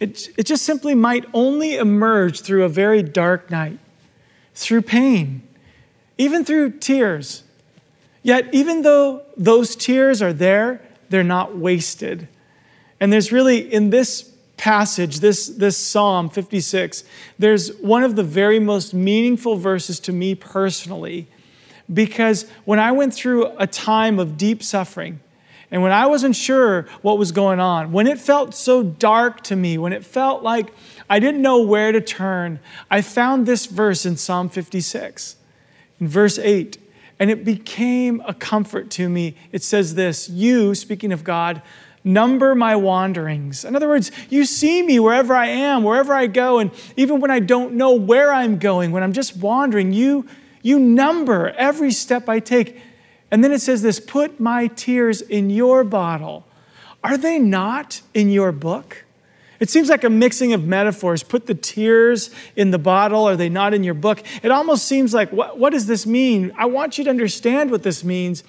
it, 0.00 0.28
it 0.36 0.44
just 0.44 0.64
simply 0.64 0.94
might 0.94 1.24
only 1.34 1.76
emerge 1.76 2.40
through 2.42 2.64
a 2.64 2.68
very 2.68 3.02
dark 3.02 3.50
night, 3.50 3.78
through 4.54 4.82
pain, 4.82 5.42
even 6.16 6.44
through 6.44 6.78
tears. 6.78 7.42
Yet, 8.22 8.52
even 8.52 8.82
though 8.82 9.22
those 9.36 9.74
tears 9.74 10.22
are 10.22 10.32
there, 10.32 10.80
they're 11.08 11.24
not 11.24 11.56
wasted. 11.56 12.28
And 13.00 13.12
there's 13.12 13.32
really, 13.32 13.72
in 13.72 13.90
this 13.90 14.30
passage, 14.56 15.20
this, 15.20 15.46
this 15.46 15.76
Psalm 15.76 16.28
56, 16.28 17.04
there's 17.38 17.74
one 17.76 18.02
of 18.02 18.16
the 18.16 18.22
very 18.22 18.58
most 18.58 18.92
meaningful 18.92 19.56
verses 19.56 20.00
to 20.00 20.12
me 20.12 20.34
personally. 20.34 21.28
Because 21.92 22.48
when 22.64 22.78
I 22.78 22.92
went 22.92 23.14
through 23.14 23.46
a 23.56 23.66
time 23.66 24.18
of 24.18 24.36
deep 24.36 24.62
suffering, 24.62 25.20
and 25.70 25.82
when 25.82 25.92
I 25.92 26.06
wasn't 26.06 26.34
sure 26.34 26.86
what 27.02 27.18
was 27.18 27.32
going 27.32 27.60
on, 27.60 27.92
when 27.92 28.06
it 28.06 28.18
felt 28.18 28.54
so 28.54 28.82
dark 28.82 29.42
to 29.44 29.56
me, 29.56 29.78
when 29.78 29.92
it 29.92 30.04
felt 30.04 30.42
like 30.42 30.72
I 31.08 31.18
didn't 31.18 31.42
know 31.42 31.62
where 31.62 31.92
to 31.92 32.00
turn, 32.00 32.58
I 32.90 33.02
found 33.02 33.46
this 33.46 33.66
verse 33.66 34.06
in 34.06 34.16
Psalm 34.16 34.48
56, 34.48 35.36
in 36.00 36.08
verse 36.08 36.38
8, 36.38 36.78
and 37.18 37.30
it 37.30 37.44
became 37.44 38.22
a 38.26 38.34
comfort 38.34 38.90
to 38.90 39.08
me. 39.08 39.36
It 39.52 39.62
says 39.62 39.94
this 39.94 40.28
You, 40.28 40.74
speaking 40.74 41.12
of 41.12 41.24
God, 41.24 41.62
number 42.04 42.54
my 42.54 42.76
wanderings. 42.76 43.64
In 43.64 43.74
other 43.76 43.88
words, 43.88 44.10
you 44.30 44.44
see 44.44 44.82
me 44.82 44.98
wherever 44.98 45.34
I 45.34 45.46
am, 45.46 45.82
wherever 45.82 46.14
I 46.14 46.26
go, 46.26 46.58
and 46.58 46.70
even 46.96 47.20
when 47.20 47.30
I 47.30 47.40
don't 47.40 47.74
know 47.74 47.92
where 47.92 48.32
I'm 48.32 48.58
going, 48.58 48.92
when 48.92 49.02
I'm 49.02 49.12
just 49.12 49.36
wandering, 49.36 49.92
you, 49.92 50.26
you 50.62 50.78
number 50.78 51.50
every 51.50 51.90
step 51.90 52.28
I 52.28 52.40
take. 52.40 52.80
And 53.30 53.44
then 53.44 53.52
it 53.52 53.60
says 53.60 53.82
this 53.82 54.00
put 54.00 54.40
my 54.40 54.68
tears 54.68 55.20
in 55.20 55.50
your 55.50 55.84
bottle. 55.84 56.46
Are 57.04 57.16
they 57.16 57.38
not 57.38 58.00
in 58.14 58.30
your 58.30 58.52
book? 58.52 59.04
It 59.60 59.70
seems 59.70 59.88
like 59.88 60.04
a 60.04 60.10
mixing 60.10 60.52
of 60.52 60.64
metaphors. 60.64 61.22
Put 61.22 61.46
the 61.46 61.54
tears 61.54 62.30
in 62.54 62.70
the 62.70 62.78
bottle. 62.78 63.28
Are 63.28 63.36
they 63.36 63.48
not 63.48 63.74
in 63.74 63.82
your 63.82 63.94
book? 63.94 64.22
It 64.42 64.50
almost 64.50 64.86
seems 64.86 65.12
like, 65.12 65.32
what, 65.32 65.58
what 65.58 65.72
does 65.72 65.86
this 65.86 66.06
mean? 66.06 66.52
I 66.56 66.66
want 66.66 66.96
you 66.96 67.04
to 67.04 67.10
understand 67.10 67.70
what 67.70 67.82
this 67.82 68.04
means. 68.04 68.44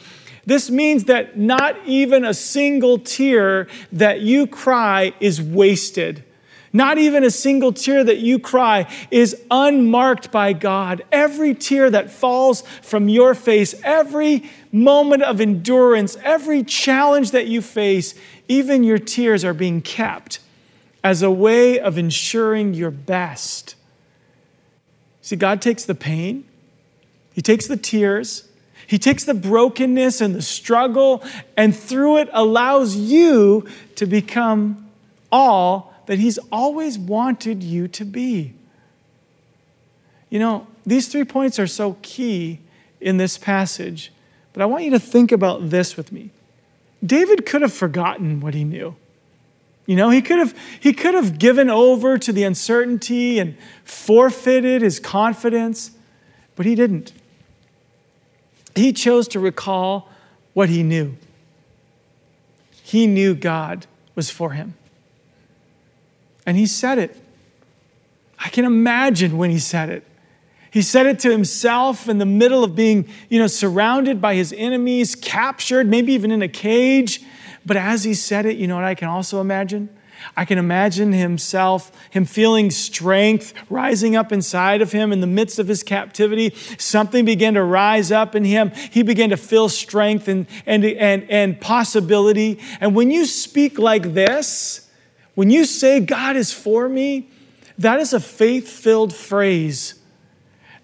This 0.45 0.69
means 0.69 1.05
that 1.05 1.37
not 1.37 1.75
even 1.85 2.23
a 2.23 2.33
single 2.33 2.99
tear 2.99 3.67
that 3.91 4.21
you 4.21 4.45
cry 4.45 5.13
is 5.19 5.41
wasted. 5.41 6.23
Not 6.71 6.99
even 6.99 7.23
a 7.23 7.31
single 7.31 7.73
tear 7.73 8.03
that 8.03 8.19
you 8.19 8.37
cry 8.37 8.87
is 9.09 9.35
unmarked 9.49 10.31
by 10.31 10.53
God. 10.53 11.03
Every 11.11 11.55
tear 11.55 11.89
that 11.89 12.11
falls 12.11 12.61
from 12.83 13.09
your 13.09 13.33
face, 13.33 13.73
every 13.83 14.47
moment 14.71 15.23
of 15.23 15.41
endurance, 15.41 16.15
every 16.23 16.63
challenge 16.63 17.31
that 17.31 17.47
you 17.47 17.63
face, 17.63 18.13
even 18.47 18.83
your 18.83 18.99
tears 18.99 19.43
are 19.43 19.55
being 19.55 19.81
kept 19.81 20.39
as 21.03 21.21
a 21.21 21.31
way 21.31 21.79
of 21.79 21.97
ensuring 21.97 22.73
your 22.73 22.91
best. 22.91 23.75
See, 25.21 25.35
God 25.35 25.61
takes 25.61 25.85
the 25.85 25.95
pain, 25.95 26.45
He 27.33 27.41
takes 27.41 27.67
the 27.67 27.77
tears, 27.77 28.47
He 28.87 28.97
takes 28.97 29.23
the 29.23 29.33
brokenness 29.33 30.21
and 30.21 30.35
the 30.35 30.41
struggle, 30.41 31.23
and 31.55 31.75
through 31.75 32.17
it 32.17 32.29
allows 32.33 32.95
you 32.95 33.67
to 33.95 34.05
become 34.05 34.89
all 35.31 35.93
that 36.07 36.19
He's 36.19 36.39
always 36.51 36.97
wanted 36.97 37.63
you 37.63 37.87
to 37.89 38.05
be. 38.05 38.53
You 40.29 40.39
know, 40.39 40.67
these 40.85 41.07
three 41.07 41.23
points 41.23 41.59
are 41.59 41.67
so 41.67 41.97
key 42.01 42.59
in 43.01 43.17
this 43.17 43.37
passage, 43.37 44.11
but 44.53 44.61
I 44.61 44.65
want 44.65 44.83
you 44.83 44.91
to 44.91 44.99
think 44.99 45.31
about 45.31 45.69
this 45.69 45.95
with 45.95 46.11
me. 46.11 46.31
David 47.05 47.45
could 47.45 47.61
have 47.61 47.73
forgotten 47.73 48.41
what 48.41 48.53
he 48.53 48.63
knew. 48.63 48.95
You 49.89 49.95
know, 49.95 50.11
he 50.11 50.21
could 50.21 50.37
have 50.37 50.55
he 50.79 50.93
could 50.93 51.15
have 51.15 51.39
given 51.39 51.67
over 51.67 52.19
to 52.19 52.31
the 52.31 52.43
uncertainty 52.43 53.39
and 53.39 53.57
forfeited 53.83 54.83
his 54.83 54.99
confidence, 54.99 55.89
but 56.55 56.67
he 56.67 56.75
didn't. 56.75 57.11
He 58.75 58.93
chose 58.93 59.27
to 59.29 59.39
recall 59.39 60.07
what 60.53 60.69
he 60.69 60.83
knew. 60.83 61.15
He 62.83 63.07
knew 63.07 63.33
God 63.33 63.87
was 64.13 64.29
for 64.29 64.51
him. 64.51 64.75
And 66.45 66.55
he 66.55 66.67
said 66.67 66.99
it. 66.99 67.19
I 68.37 68.49
can 68.49 68.65
imagine 68.65 69.39
when 69.39 69.49
he 69.49 69.57
said 69.57 69.89
it. 69.89 70.05
He 70.69 70.83
said 70.83 71.07
it 71.07 71.17
to 71.21 71.31
himself 71.31 72.07
in 72.07 72.19
the 72.19 72.27
middle 72.27 72.63
of 72.63 72.75
being, 72.75 73.09
you 73.27 73.39
know, 73.39 73.47
surrounded 73.47 74.21
by 74.21 74.35
his 74.35 74.53
enemies, 74.55 75.15
captured, 75.15 75.87
maybe 75.87 76.13
even 76.13 76.29
in 76.29 76.43
a 76.43 76.47
cage. 76.47 77.23
But 77.69 77.77
as 77.77 78.03
he 78.03 78.15
said 78.15 78.47
it, 78.47 78.57
you 78.57 78.65
know 78.65 78.73
what 78.73 78.83
I 78.83 78.95
can 78.95 79.09
also 79.09 79.41
imagine? 79.41 79.89
I 80.35 80.43
can 80.43 80.57
imagine 80.57 81.13
himself, 81.13 81.91
him 82.09 82.25
feeling 82.25 82.71
strength 82.71 83.53
rising 83.69 84.15
up 84.15 84.31
inside 84.31 84.81
of 84.81 84.91
him 84.91 85.11
in 85.11 85.21
the 85.21 85.27
midst 85.27 85.59
of 85.59 85.67
his 85.67 85.83
captivity. 85.83 86.55
Something 86.79 87.25
began 87.25 87.53
to 87.53 87.63
rise 87.63 88.11
up 88.11 88.33
in 88.33 88.43
him. 88.43 88.71
He 88.71 89.03
began 89.03 89.29
to 89.29 89.37
feel 89.37 89.69
strength 89.69 90.27
and, 90.27 90.47
and, 90.65 90.83
and, 90.83 91.29
and 91.29 91.61
possibility. 91.61 92.59
And 92.81 92.95
when 92.95 93.11
you 93.11 93.27
speak 93.27 93.77
like 93.77 94.15
this, 94.15 94.89
when 95.35 95.51
you 95.51 95.63
say 95.63 95.99
God 95.99 96.37
is 96.37 96.51
for 96.51 96.89
me, 96.89 97.29
that 97.77 97.99
is 97.99 98.13
a 98.13 98.19
faith 98.19 98.67
filled 98.67 99.13
phrase. 99.13 99.93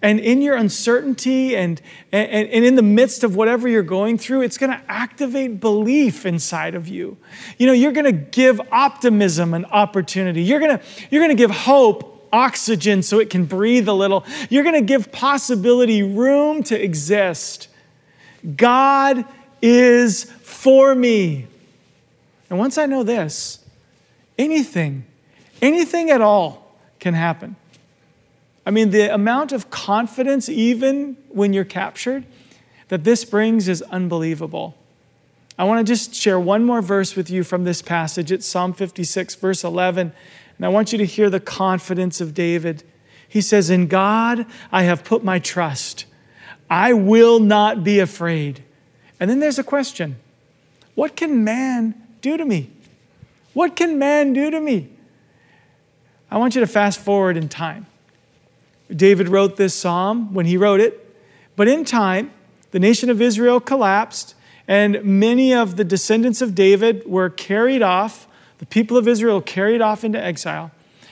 And 0.05 0.19
in 0.19 0.41
your 0.41 0.55
uncertainty 0.55 1.55
and, 1.55 1.81
and, 2.11 2.47
and 2.49 2.63
in 2.63 2.75
the 2.75 2.83
midst 2.83 3.23
of 3.23 3.35
whatever 3.35 3.67
you're 3.67 3.81
going 3.81 4.17
through, 4.17 4.43
it's 4.43 4.57
going 4.57 4.71
to 4.71 4.81
activate 4.87 5.59
belief 5.59 6.25
inside 6.25 6.75
of 6.75 6.87
you. 6.87 7.17
You 7.57 7.67
know, 7.67 7.73
you're 7.73 7.91
going 7.91 8.05
to 8.05 8.11
give 8.11 8.61
optimism 8.71 9.53
an 9.53 9.65
opportunity. 9.65 10.43
You're 10.43 10.59
going 10.59 10.77
to, 10.77 10.83
you're 11.09 11.21
going 11.21 11.35
to 11.35 11.41
give 11.41 11.49
hope 11.49 12.29
oxygen 12.31 13.01
so 13.01 13.19
it 13.19 13.29
can 13.29 13.45
breathe 13.45 13.87
a 13.87 13.93
little. 13.93 14.25
You're 14.49 14.63
going 14.63 14.75
to 14.75 14.85
give 14.85 15.11
possibility 15.11 16.03
room 16.03 16.61
to 16.63 16.79
exist. 16.79 17.69
God 18.55 19.25
is 19.61 20.25
for 20.43 20.93
me. 20.93 21.47
And 22.49 22.59
once 22.59 22.77
I 22.77 22.85
know 22.85 23.01
this, 23.01 23.65
Anything, 24.37 25.05
anything 25.61 26.09
at 26.09 26.21
all 26.21 26.75
can 26.99 27.13
happen. 27.13 27.55
I 28.65 28.71
mean, 28.71 28.89
the 28.89 29.13
amount 29.13 29.51
of 29.51 29.69
confidence, 29.69 30.49
even 30.49 31.17
when 31.29 31.53
you're 31.53 31.63
captured, 31.63 32.25
that 32.87 33.03
this 33.03 33.23
brings 33.23 33.67
is 33.67 33.81
unbelievable. 33.83 34.75
I 35.57 35.63
want 35.63 35.85
to 35.85 35.91
just 35.91 36.13
share 36.13 36.39
one 36.39 36.63
more 36.63 36.81
verse 36.81 37.15
with 37.15 37.29
you 37.29 37.43
from 37.43 37.63
this 37.63 37.81
passage. 37.81 38.31
It's 38.31 38.45
Psalm 38.45 38.73
56, 38.73 39.35
verse 39.35 39.63
11. 39.63 40.11
And 40.57 40.65
I 40.65 40.69
want 40.69 40.91
you 40.91 40.97
to 40.97 41.05
hear 41.05 41.29
the 41.29 41.39
confidence 41.39 42.19
of 42.19 42.33
David. 42.33 42.83
He 43.27 43.41
says, 43.41 43.69
In 43.69 43.87
God 43.87 44.45
I 44.71 44.83
have 44.83 45.03
put 45.03 45.23
my 45.23 45.39
trust. 45.39 46.05
I 46.69 46.93
will 46.93 47.39
not 47.39 47.83
be 47.83 47.99
afraid. 47.99 48.63
And 49.19 49.29
then 49.29 49.39
there's 49.39 49.59
a 49.59 49.63
question 49.63 50.17
What 50.95 51.15
can 51.15 51.43
man 51.43 51.95
do 52.21 52.35
to 52.37 52.45
me? 52.45 52.69
What 53.53 53.75
can 53.75 53.97
man 53.97 54.33
do 54.33 54.49
to 54.51 54.59
me? 54.59 54.89
I 56.29 56.37
want 56.37 56.55
you 56.55 56.61
to 56.61 56.67
fast 56.67 56.99
forward 56.99 57.37
in 57.37 57.47
time. 57.47 57.85
David 58.93 59.29
wrote 59.29 59.57
this 59.57 59.73
psalm 59.73 60.33
when 60.33 60.45
he 60.45 60.57
wrote 60.57 60.79
it, 60.79 61.01
but 61.55 61.67
in 61.67 61.85
time, 61.85 62.31
the 62.71 62.79
nation 62.79 63.09
of 63.09 63.21
Israel 63.21 63.59
collapsed, 63.59 64.35
and 64.67 65.03
many 65.03 65.53
of 65.53 65.77
the 65.77 65.83
descendants 65.83 66.41
of 66.41 66.55
David 66.55 67.05
were 67.05 67.29
carried 67.29 67.81
off. 67.81 68.27
The 68.57 68.65
people 68.65 68.97
of 68.97 69.07
Israel 69.07 69.41
carried 69.41 69.81
off 69.81 70.03
into 70.03 70.21
exile, 70.21 70.71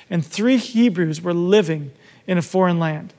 and 0.09 0.25
three 0.25 0.57
Hebrews 0.57 1.21
were 1.21 1.33
living 1.33 1.91
in 2.27 2.37
a 2.37 2.41
foreign 2.41 2.79
land. 2.79 3.13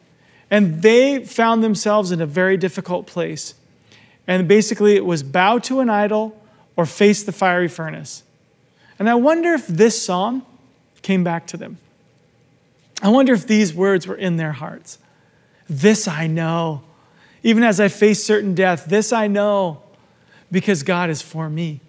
And 0.50 0.82
they 0.82 1.24
found 1.24 1.64
themselves 1.64 2.12
in 2.12 2.20
a 2.20 2.26
very 2.26 2.56
difficult 2.56 3.06
place. 3.06 3.54
And 4.26 4.46
basically, 4.46 4.94
it 4.94 5.04
was 5.04 5.22
bow 5.22 5.58
to 5.60 5.80
an 5.80 5.90
idol 5.90 6.40
or 6.76 6.86
face 6.86 7.22
the 7.22 7.32
fiery 7.32 7.68
furnace. 7.68 8.22
And 8.98 9.08
I 9.08 9.14
wonder 9.14 9.52
if 9.52 9.66
this 9.66 10.00
psalm 10.04 10.44
came 11.02 11.24
back 11.24 11.46
to 11.48 11.56
them. 11.56 11.78
I 13.02 13.08
wonder 13.08 13.32
if 13.32 13.46
these 13.46 13.74
words 13.74 14.06
were 14.06 14.16
in 14.16 14.36
their 14.36 14.52
hearts. 14.52 14.98
This 15.68 16.08
I 16.08 16.26
know. 16.26 16.82
Even 17.42 17.62
as 17.62 17.80
I 17.80 17.88
face 17.88 18.24
certain 18.24 18.54
death, 18.54 18.86
this 18.86 19.12
I 19.12 19.26
know 19.26 19.82
because 20.50 20.82
God 20.82 21.10
is 21.10 21.20
for 21.20 21.50
me. 21.50 21.80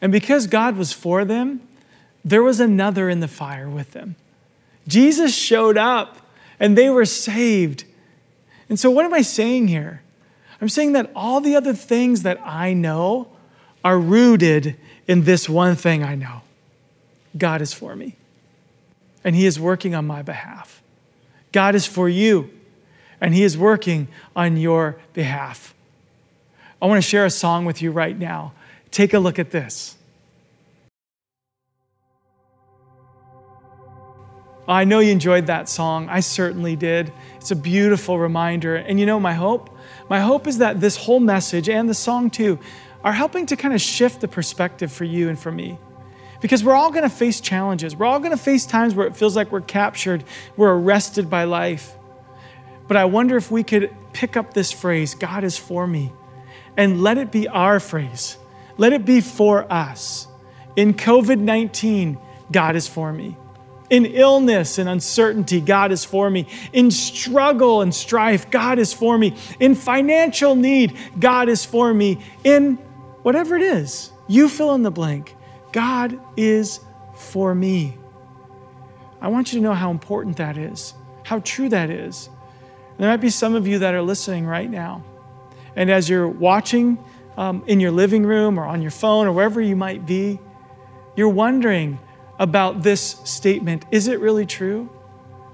And 0.00 0.10
because 0.10 0.46
God 0.46 0.76
was 0.76 0.92
for 0.92 1.24
them, 1.24 1.60
there 2.24 2.42
was 2.42 2.60
another 2.60 3.08
in 3.08 3.20
the 3.20 3.28
fire 3.28 3.68
with 3.68 3.92
them. 3.92 4.16
Jesus 4.88 5.34
showed 5.34 5.78
up 5.78 6.18
and 6.58 6.76
they 6.76 6.90
were 6.90 7.04
saved. 7.04 7.84
And 8.68 8.78
so, 8.78 8.90
what 8.90 9.04
am 9.04 9.14
I 9.14 9.22
saying 9.22 9.68
here? 9.68 10.02
I'm 10.60 10.68
saying 10.68 10.92
that 10.92 11.10
all 11.14 11.40
the 11.40 11.56
other 11.56 11.74
things 11.74 12.22
that 12.22 12.40
I 12.44 12.72
know 12.72 13.28
are 13.84 13.98
rooted 13.98 14.76
in 15.06 15.24
this 15.24 15.48
one 15.48 15.76
thing 15.76 16.02
I 16.02 16.14
know 16.14 16.40
God 17.36 17.60
is 17.60 17.74
for 17.74 17.94
me, 17.94 18.16
and 19.24 19.34
He 19.34 19.46
is 19.46 19.58
working 19.58 19.94
on 19.94 20.06
my 20.06 20.22
behalf. 20.22 20.82
God 21.52 21.74
is 21.74 21.86
for 21.86 22.08
you, 22.08 22.50
and 23.20 23.34
He 23.34 23.42
is 23.42 23.56
working 23.56 24.08
on 24.36 24.56
your 24.56 24.96
behalf. 25.12 25.74
I 26.80 26.86
want 26.86 27.02
to 27.02 27.08
share 27.08 27.24
a 27.24 27.30
song 27.30 27.64
with 27.64 27.80
you 27.80 27.90
right 27.90 28.16
now. 28.16 28.52
Take 28.90 29.14
a 29.14 29.18
look 29.18 29.38
at 29.38 29.50
this. 29.50 29.96
I 34.66 34.84
know 34.84 35.00
you 35.00 35.12
enjoyed 35.12 35.46
that 35.46 35.68
song. 35.68 36.08
I 36.08 36.20
certainly 36.20 36.74
did. 36.74 37.12
It's 37.36 37.50
a 37.50 37.56
beautiful 37.56 38.18
reminder. 38.18 38.76
And 38.76 38.98
you 38.98 39.04
know, 39.04 39.20
my 39.20 39.34
hope? 39.34 39.76
My 40.08 40.20
hope 40.20 40.46
is 40.46 40.58
that 40.58 40.80
this 40.80 40.96
whole 40.96 41.20
message 41.20 41.68
and 41.68 41.88
the 41.88 41.94
song 41.94 42.30
too 42.30 42.58
are 43.02 43.12
helping 43.12 43.44
to 43.46 43.56
kind 43.56 43.74
of 43.74 43.80
shift 43.80 44.22
the 44.22 44.28
perspective 44.28 44.90
for 44.90 45.04
you 45.04 45.28
and 45.28 45.38
for 45.38 45.52
me. 45.52 45.78
Because 46.44 46.62
we're 46.62 46.74
all 46.74 46.90
going 46.90 47.04
to 47.04 47.08
face 47.08 47.40
challenges. 47.40 47.96
We're 47.96 48.04
all 48.04 48.18
going 48.18 48.32
to 48.32 48.36
face 48.36 48.66
times 48.66 48.94
where 48.94 49.06
it 49.06 49.16
feels 49.16 49.34
like 49.34 49.50
we're 49.50 49.62
captured, 49.62 50.24
we're 50.58 50.74
arrested 50.74 51.30
by 51.30 51.44
life. 51.44 51.94
But 52.86 52.98
I 52.98 53.06
wonder 53.06 53.38
if 53.38 53.50
we 53.50 53.62
could 53.62 53.90
pick 54.12 54.36
up 54.36 54.52
this 54.52 54.70
phrase, 54.70 55.14
God 55.14 55.42
is 55.42 55.56
for 55.56 55.86
me, 55.86 56.12
and 56.76 57.02
let 57.02 57.16
it 57.16 57.32
be 57.32 57.48
our 57.48 57.80
phrase. 57.80 58.36
Let 58.76 58.92
it 58.92 59.06
be 59.06 59.22
for 59.22 59.72
us. 59.72 60.28
In 60.76 60.92
COVID 60.92 61.38
19, 61.38 62.18
God 62.52 62.76
is 62.76 62.86
for 62.86 63.10
me. 63.10 63.38
In 63.88 64.04
illness 64.04 64.76
and 64.76 64.86
uncertainty, 64.86 65.62
God 65.62 65.92
is 65.92 66.04
for 66.04 66.28
me. 66.28 66.46
In 66.74 66.90
struggle 66.90 67.80
and 67.80 67.94
strife, 67.94 68.50
God 68.50 68.78
is 68.78 68.92
for 68.92 69.16
me. 69.16 69.34
In 69.60 69.74
financial 69.74 70.56
need, 70.56 70.94
God 71.18 71.48
is 71.48 71.64
for 71.64 71.94
me. 71.94 72.18
In 72.44 72.74
whatever 73.22 73.56
it 73.56 73.62
is, 73.62 74.10
you 74.28 74.50
fill 74.50 74.74
in 74.74 74.82
the 74.82 74.90
blank. 74.90 75.33
God 75.74 76.20
is 76.36 76.78
for 77.16 77.52
me. 77.52 77.98
I 79.20 79.26
want 79.26 79.52
you 79.52 79.58
to 79.58 79.62
know 79.64 79.74
how 79.74 79.90
important 79.90 80.36
that 80.36 80.56
is, 80.56 80.94
how 81.24 81.40
true 81.40 81.68
that 81.68 81.90
is. 81.90 82.30
There 82.96 83.08
might 83.08 83.20
be 83.20 83.28
some 83.28 83.56
of 83.56 83.66
you 83.66 83.80
that 83.80 83.92
are 83.92 84.00
listening 84.00 84.46
right 84.46 84.70
now. 84.70 85.02
And 85.74 85.90
as 85.90 86.08
you're 86.08 86.28
watching 86.28 86.96
um, 87.36 87.64
in 87.66 87.80
your 87.80 87.90
living 87.90 88.24
room 88.24 88.56
or 88.56 88.64
on 88.64 88.82
your 88.82 88.92
phone 88.92 89.26
or 89.26 89.32
wherever 89.32 89.60
you 89.60 89.74
might 89.74 90.06
be, 90.06 90.38
you're 91.16 91.28
wondering 91.28 91.98
about 92.38 92.84
this 92.84 93.16
statement 93.24 93.84
is 93.90 94.06
it 94.06 94.20
really 94.20 94.46
true? 94.46 94.88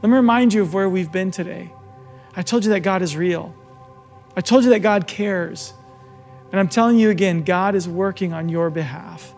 Let 0.03 0.11
me 0.11 0.17
remind 0.17 0.53
you 0.53 0.61
of 0.61 0.75
where 0.75 0.89
we've 0.89 1.11
been 1.11 1.31
today. 1.31 1.73
I 2.37 2.43
told 2.43 2.65
you 2.65 2.71
that 2.73 2.81
God 2.81 3.01
is 3.01 3.17
real, 3.17 3.55
I 4.37 4.43
told 4.43 4.65
you 4.65 4.71
that 4.71 4.81
God 4.81 5.07
cares. 5.07 5.73
And 6.53 6.61
I'm 6.61 6.69
telling 6.69 6.99
you 6.99 7.09
again, 7.09 7.43
God 7.45 7.75
is 7.75 7.89
working 7.89 8.35
on 8.35 8.51
your 8.51 8.69
behalf. 8.69 9.35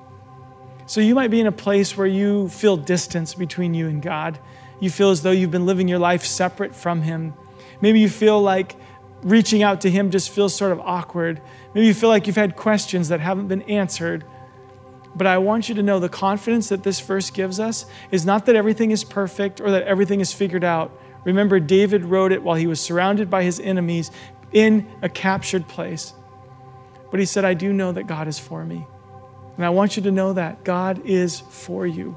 So 0.93 1.01
you 1.01 1.15
might 1.15 1.31
be 1.31 1.41
in 1.41 1.47
a 1.47 1.53
place 1.53 1.97
where 1.97 2.07
you 2.07 2.51
feel 2.51 2.77
distance 2.77 3.33
between 3.33 3.73
you 3.73 3.89
and 3.89 4.03
God. 4.03 4.39
You 4.79 4.91
feel 4.91 5.09
as 5.09 5.23
though 5.23 5.31
you've 5.31 5.51
been 5.51 5.65
living 5.65 5.89
your 5.89 5.99
life 5.99 6.23
separate 6.27 6.75
from 6.75 7.01
Him. 7.01 7.33
Maybe 7.81 7.99
you 7.99 8.11
feel 8.11 8.43
like 8.43 8.77
reaching 9.23 9.63
out 9.63 9.81
to 9.81 9.91
Him 9.91 10.11
just 10.11 10.29
feels 10.29 10.55
sort 10.55 10.71
of 10.71 10.81
awkward. 10.81 11.41
Maybe 11.73 11.87
you 11.87 11.95
feel 11.95 12.11
like 12.11 12.27
you've 12.27 12.37
had 12.37 12.57
questions 12.57 13.09
that 13.09 13.21
haven't 13.21 13.49
been 13.49 13.63
answered. 13.63 14.23
But 15.15 15.27
I 15.27 15.39
want 15.39 15.71
you 15.71 15.75
to 15.77 15.83
know 15.83 15.99
the 15.99 16.11
confidence 16.11 16.69
that 16.69 16.83
this 16.83 17.01
verse 17.01 17.31
gives 17.31 17.59
us 17.59 17.87
is 18.11 18.27
not 18.27 18.45
that 18.45 18.55
everything 18.55 18.91
is 18.91 19.03
perfect 19.03 19.63
or 19.63 19.71
that 19.71 19.85
everything 19.85 20.21
is 20.21 20.35
figured 20.35 20.63
out. 20.63 20.93
Remember, 21.25 21.59
David 21.59 22.05
wrote 22.05 22.33
it 22.33 22.43
while 22.43 22.57
he 22.57 22.67
was 22.67 22.83
surrounded 22.83 23.31
by 23.31 23.45
his 23.45 23.59
enemies 23.61 24.11
in 24.53 24.87
a 25.01 25.09
captured 25.09 25.69
place. 25.69 26.13
But 27.11 27.19
he 27.19 27.25
said, 27.25 27.47
I 27.47 27.55
do 27.55 27.73
know 27.73 27.93
that 27.93 28.07
God 28.07 28.29
is 28.29 28.39
for 28.39 28.63
me. 28.63 28.87
And 29.57 29.67
I 29.67 29.71
want 29.71 29.97
you 29.97 30.03
to 30.05 30.11
know 30.11 30.33
that 30.33 30.65
God 30.65 31.05
is 31.05 31.41
for 31.41 31.87
you. 31.87 32.17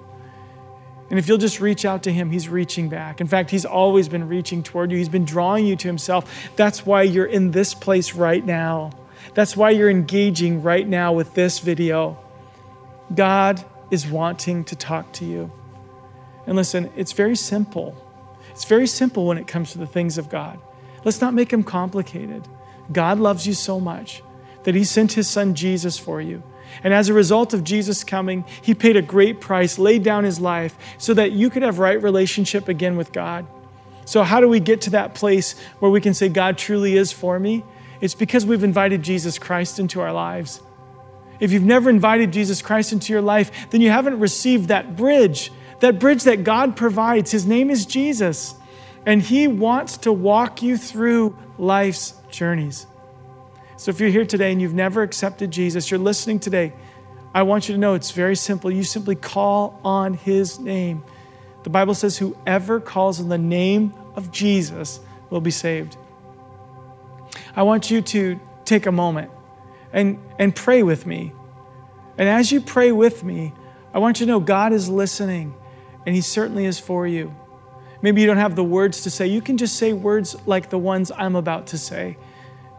And 1.10 1.20
if 1.20 1.28
you'll 1.28 1.38
just 1.38 1.60
reach 1.60 1.86
out 1.86 2.04
to 2.04 2.12
Him, 2.12 2.32
He's 2.32 2.50
reaching 2.50 2.90
back. 2.90 3.22
In 3.22 3.28
fact, 3.28 3.52
He's 3.52 3.66
always 3.66 4.10
been 4.10 4.28
reaching 4.28 4.64
toward 4.64 4.92
you, 4.92 4.98
He's 4.98 5.10
been 5.10 5.26
drawing 5.26 5.66
you 5.66 5.76
to 5.76 5.88
Himself. 5.88 6.50
That's 6.56 6.86
why 6.86 7.04
you're 7.04 7.26
in 7.26 7.52
this 7.52 7.74
place 7.74 8.14
right 8.14 8.44
now. 8.44 8.92
That's 9.34 9.56
why 9.56 9.72
you're 9.72 9.90
engaging 9.90 10.64
right 10.64 10.88
now 10.88 11.14
with 11.14 11.34
this 11.34 11.60
video. 11.60 12.18
God 13.14 13.64
is 13.92 14.08
wanting 14.08 14.64
to 14.66 14.76
talk 14.76 15.12
to 15.14 15.26
you. 15.26 15.52
And 16.48 16.56
listen, 16.56 16.92
it's 16.96 17.12
very 17.12 17.36
simple. 17.36 18.02
It's 18.52 18.66
very 18.66 18.88
simple 18.88 19.28
when 19.28 19.38
it 19.38 19.48
comes 19.48 19.74
to 19.74 19.78
the 19.78 19.88
things 19.88 20.18
of 20.18 20.30
God. 20.30 20.60
Let's 21.04 21.22
not 21.22 21.34
make 21.34 21.50
them 21.50 21.64
complicated. 21.64 22.48
God 22.92 23.20
loves 23.20 23.46
you 23.46 23.54
so 23.54 23.80
much 23.80 24.24
that 24.64 24.74
He 24.74 24.84
sent 24.84 25.14
His 25.14 25.28
Son 25.28 25.54
Jesus 25.54 26.00
for 26.00 26.22
you. 26.22 26.42
And 26.84 26.94
as 26.94 27.10
a 27.10 27.14
result 27.14 27.54
of 27.54 27.64
Jesus 27.64 28.04
coming, 28.04 28.46
he 28.62 28.74
paid 28.74 28.96
a 28.96 29.02
great 29.02 29.42
price, 29.42 29.80
laid 29.80 30.04
down 30.04 30.24
his 30.24 30.40
life 30.40 30.76
so 30.98 31.14
that 31.14 31.32
you 31.32 31.50
could 31.50 31.64
have 31.64 31.80
right 31.80 32.02
relationship 32.02 32.68
again 32.68 32.98
with 32.98 33.12
God. 33.12 33.46
So 34.06 34.24
how 34.24 34.40
do 34.40 34.48
we 34.48 34.60
get 34.60 34.82
to 34.82 34.92
that 34.92 35.16
place 35.16 35.60
where 35.80 35.90
we 35.90 36.02
can 36.02 36.14
say 36.14 36.30
God 36.30 36.58
truly 36.58 36.96
is 36.96 37.12
for 37.12 37.40
me? 37.40 37.64
It's 38.02 38.14
because 38.14 38.46
we've 38.46 38.64
invited 38.64 39.02
Jesus 39.02 39.40
Christ 39.40 39.80
into 39.80 40.02
our 40.02 40.14
lives. 40.14 40.62
If 41.40 41.52
you've 41.52 41.64
never 41.64 41.90
invited 41.90 42.32
Jesus 42.32 42.62
Christ 42.62 42.94
into 42.94 43.12
your 43.12 43.22
life, 43.22 43.70
then 43.72 43.82
you 43.82 43.90
haven't 43.90 44.20
received 44.20 44.68
that 44.70 44.96
bridge, 44.96 45.52
that 45.80 46.00
bridge 46.00 46.24
that 46.24 46.44
God 46.44 46.76
provides. 46.76 47.32
His 47.32 47.46
name 47.46 47.70
is 47.70 47.86
Jesus, 47.86 48.56
and 49.06 49.22
he 49.22 49.48
wants 49.48 49.98
to 49.98 50.14
walk 50.14 50.62
you 50.62 50.78
through 50.78 51.38
life's 51.58 52.14
journeys. 52.30 52.86
So 53.78 53.90
if 53.90 54.00
you're 54.00 54.10
here 54.10 54.26
today 54.26 54.52
and 54.52 54.62
you've 54.62 54.74
never 54.74 55.02
accepted 55.04 55.52
Jesus, 55.52 55.92
you're 55.92 56.00
listening 56.00 56.40
today, 56.40 56.74
I 57.34 57.44
want 57.44 57.68
you 57.68 57.76
to 57.76 57.80
know 57.80 57.94
it's 57.94 58.12
very 58.12 58.36
simple. 58.36 58.72
You 58.72 58.84
simply 58.84 59.16
call 59.16 59.80
on 59.84 60.14
his 60.14 60.60
name. 60.60 61.04
The 61.64 61.70
Bible 61.70 61.94
says, 61.94 62.18
whoever 62.18 62.80
calls 62.80 63.20
on 63.20 63.28
the 63.28 63.38
name 63.38 63.94
of 64.16 64.32
Jesus 64.32 65.02
will 65.30 65.42
be 65.42 65.52
saved. 65.52 65.98
I 67.56 67.64
want 67.64 67.92
you 67.92 68.02
to 68.02 68.40
take 68.64 68.86
a 68.86 68.92
moment 68.92 69.32
and, 69.92 70.20
and 70.40 70.56
pray 70.56 70.82
with 70.84 71.06
me. 71.06 71.34
And 72.18 72.30
as 72.30 72.52
you 72.52 72.62
pray 72.62 72.94
with 72.94 73.24
me, 73.24 73.54
I 73.94 74.00
want 74.00 74.20
you 74.20 74.26
to 74.26 74.32
know 74.32 74.40
God 74.40 74.72
is 74.72 74.88
listening 74.88 75.54
and 76.06 76.16
he 76.16 76.22
certainly 76.22 76.66
is 76.66 76.80
for 76.80 77.06
you. 77.06 77.36
Maybe 78.02 78.22
you 78.22 78.28
don't 78.28 78.38
have 78.38 78.56
the 78.56 78.64
words 78.64 79.02
to 79.04 79.10
say. 79.10 79.28
You 79.28 79.42
can 79.42 79.58
just 79.58 79.76
say 79.76 79.92
words 79.92 80.36
like 80.46 80.70
the 80.70 80.78
ones 80.78 81.12
I'm 81.16 81.36
about 81.36 81.68
to 81.68 81.78
say. 81.78 82.18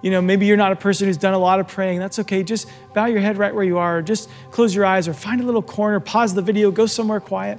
You 0.02 0.11
know, 0.11 0.20
maybe 0.20 0.46
you're 0.46 0.56
not 0.56 0.72
a 0.72 0.76
person 0.76 1.06
who's 1.06 1.16
done 1.16 1.35
a 1.35 1.38
lot 1.38 1.59
of 1.59 1.68
praying. 1.68 1.98
That's 1.98 2.18
okay. 2.20 2.42
Just 2.42 2.68
bow 2.94 3.06
your 3.06 3.20
head 3.20 3.38
right 3.38 3.54
where 3.54 3.64
you 3.64 3.78
are, 3.78 3.98
or 3.98 4.02
just 4.02 4.28
close 4.50 4.74
your 4.74 4.85
eyes, 4.85 5.09
or 5.09 5.14
find 5.14 5.40
a 5.40 5.44
little 5.44 5.62
corner, 5.62 6.00
pause 6.00 6.35
the 6.35 6.42
video, 6.42 6.70
go 6.70 6.87
somewhere 6.87 7.20
quiet, 7.20 7.59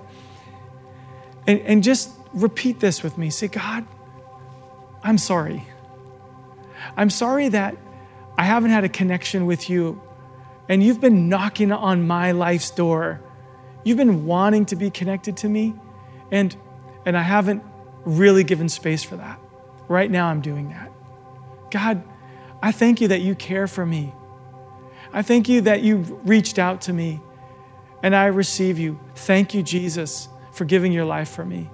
and, 1.46 1.60
and 1.62 1.84
just 1.84 2.12
repeat 2.34 2.80
this 2.80 3.04
with 3.04 3.18
me. 3.18 3.30
Say, 3.30 3.48
God, 3.48 3.86
I'm 5.04 5.18
sorry. 5.18 5.66
I'm 6.96 7.10
sorry 7.10 7.50
that 7.50 7.76
I 8.38 8.44
haven't 8.44 8.70
had 8.70 8.84
a 8.84 8.90
connection 8.90 9.46
with 9.46 9.70
you, 9.70 10.02
and 10.70 10.84
you've 10.84 11.02
been 11.02 11.28
knocking 11.30 11.72
on 11.72 12.08
my 12.08 12.32
life's 12.32 12.70
door. 12.72 13.20
You've 13.84 13.98
been 13.98 14.26
wanting 14.26 14.66
to 14.68 14.76
be 14.76 14.90
connected 14.90 15.38
to 15.38 15.50
me, 15.50 15.74
and, 16.32 16.56
and 17.06 17.18
I 17.18 17.22
haven't 17.24 17.64
really 18.06 18.44
given 18.44 18.70
space 18.70 19.04
for 19.04 19.16
that. 19.16 19.40
Right 19.88 20.12
now, 20.12 20.28
I'm 20.28 20.42
doing 20.42 20.70
that. 20.70 20.92
God, 21.72 22.04
I 22.62 22.72
thank 22.72 23.02
you 23.02 23.10
that 23.10 23.22
you 23.22 23.36
care 23.36 23.68
for 23.68 23.86
me. 23.86 24.14
I 25.14 25.22
thank 25.22 25.48
you 25.48 25.62
that 25.62 25.82
you 25.82 25.98
reached 26.24 26.60
out 26.60 26.82
to 26.82 26.94
me 26.94 27.22
and 28.04 28.16
I 28.16 28.26
receive 28.26 28.78
you. 28.78 29.00
Thank 29.16 29.54
you, 29.54 29.64
Jesus, 29.64 30.30
for 30.52 30.66
giving 30.66 30.92
your 30.92 31.06
life 31.06 31.30
for 31.30 31.46
me. 31.46 31.70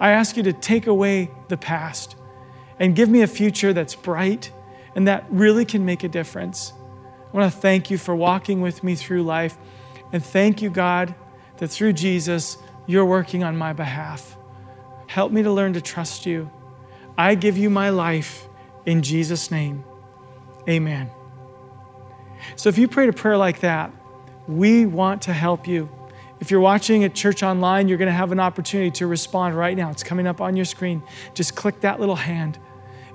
I 0.00 0.10
ask 0.10 0.36
you 0.36 0.42
to 0.44 0.52
take 0.52 0.86
away 0.86 1.30
the 1.48 1.56
past 1.56 2.16
and 2.78 2.96
give 2.96 3.08
me 3.08 3.22
a 3.22 3.26
future 3.26 3.72
that's 3.72 3.94
bright 3.94 4.52
and 4.94 5.08
that 5.08 5.24
really 5.30 5.64
can 5.64 5.84
make 5.84 6.04
a 6.04 6.08
difference. 6.08 6.72
I 7.32 7.36
want 7.36 7.52
to 7.52 7.58
thank 7.58 7.90
you 7.90 7.98
for 7.98 8.14
walking 8.14 8.60
with 8.60 8.82
me 8.84 8.94
through 8.94 9.22
life. 9.22 9.56
And 10.12 10.24
thank 10.24 10.62
you, 10.62 10.70
God, 10.70 11.14
that 11.58 11.68
through 11.68 11.94
Jesus, 11.94 12.58
you're 12.86 13.04
working 13.04 13.42
on 13.42 13.56
my 13.56 13.72
behalf. 13.72 14.36
Help 15.06 15.32
me 15.32 15.42
to 15.42 15.52
learn 15.52 15.72
to 15.74 15.80
trust 15.80 16.26
you. 16.26 16.50
I 17.16 17.34
give 17.34 17.56
you 17.56 17.70
my 17.70 17.90
life 17.90 18.48
in 18.86 19.02
Jesus' 19.02 19.50
name. 19.50 19.84
Amen. 20.68 21.10
So 22.56 22.68
if 22.68 22.78
you 22.78 22.88
prayed 22.88 23.08
a 23.08 23.12
prayer 23.12 23.36
like 23.36 23.60
that, 23.60 23.92
we 24.46 24.86
want 24.86 25.22
to 25.22 25.32
help 25.32 25.66
you. 25.66 25.88
If 26.40 26.50
you're 26.50 26.60
watching 26.60 27.04
at 27.04 27.14
church 27.14 27.42
online, 27.42 27.88
you're 27.88 27.98
going 27.98 28.10
to 28.10 28.12
have 28.12 28.32
an 28.32 28.40
opportunity 28.40 28.90
to 28.92 29.06
respond 29.06 29.56
right 29.56 29.76
now. 29.76 29.90
It's 29.90 30.02
coming 30.02 30.26
up 30.26 30.40
on 30.40 30.56
your 30.56 30.64
screen. 30.64 31.02
Just 31.32 31.54
click 31.54 31.80
that 31.80 32.00
little 32.00 32.16
hand. 32.16 32.58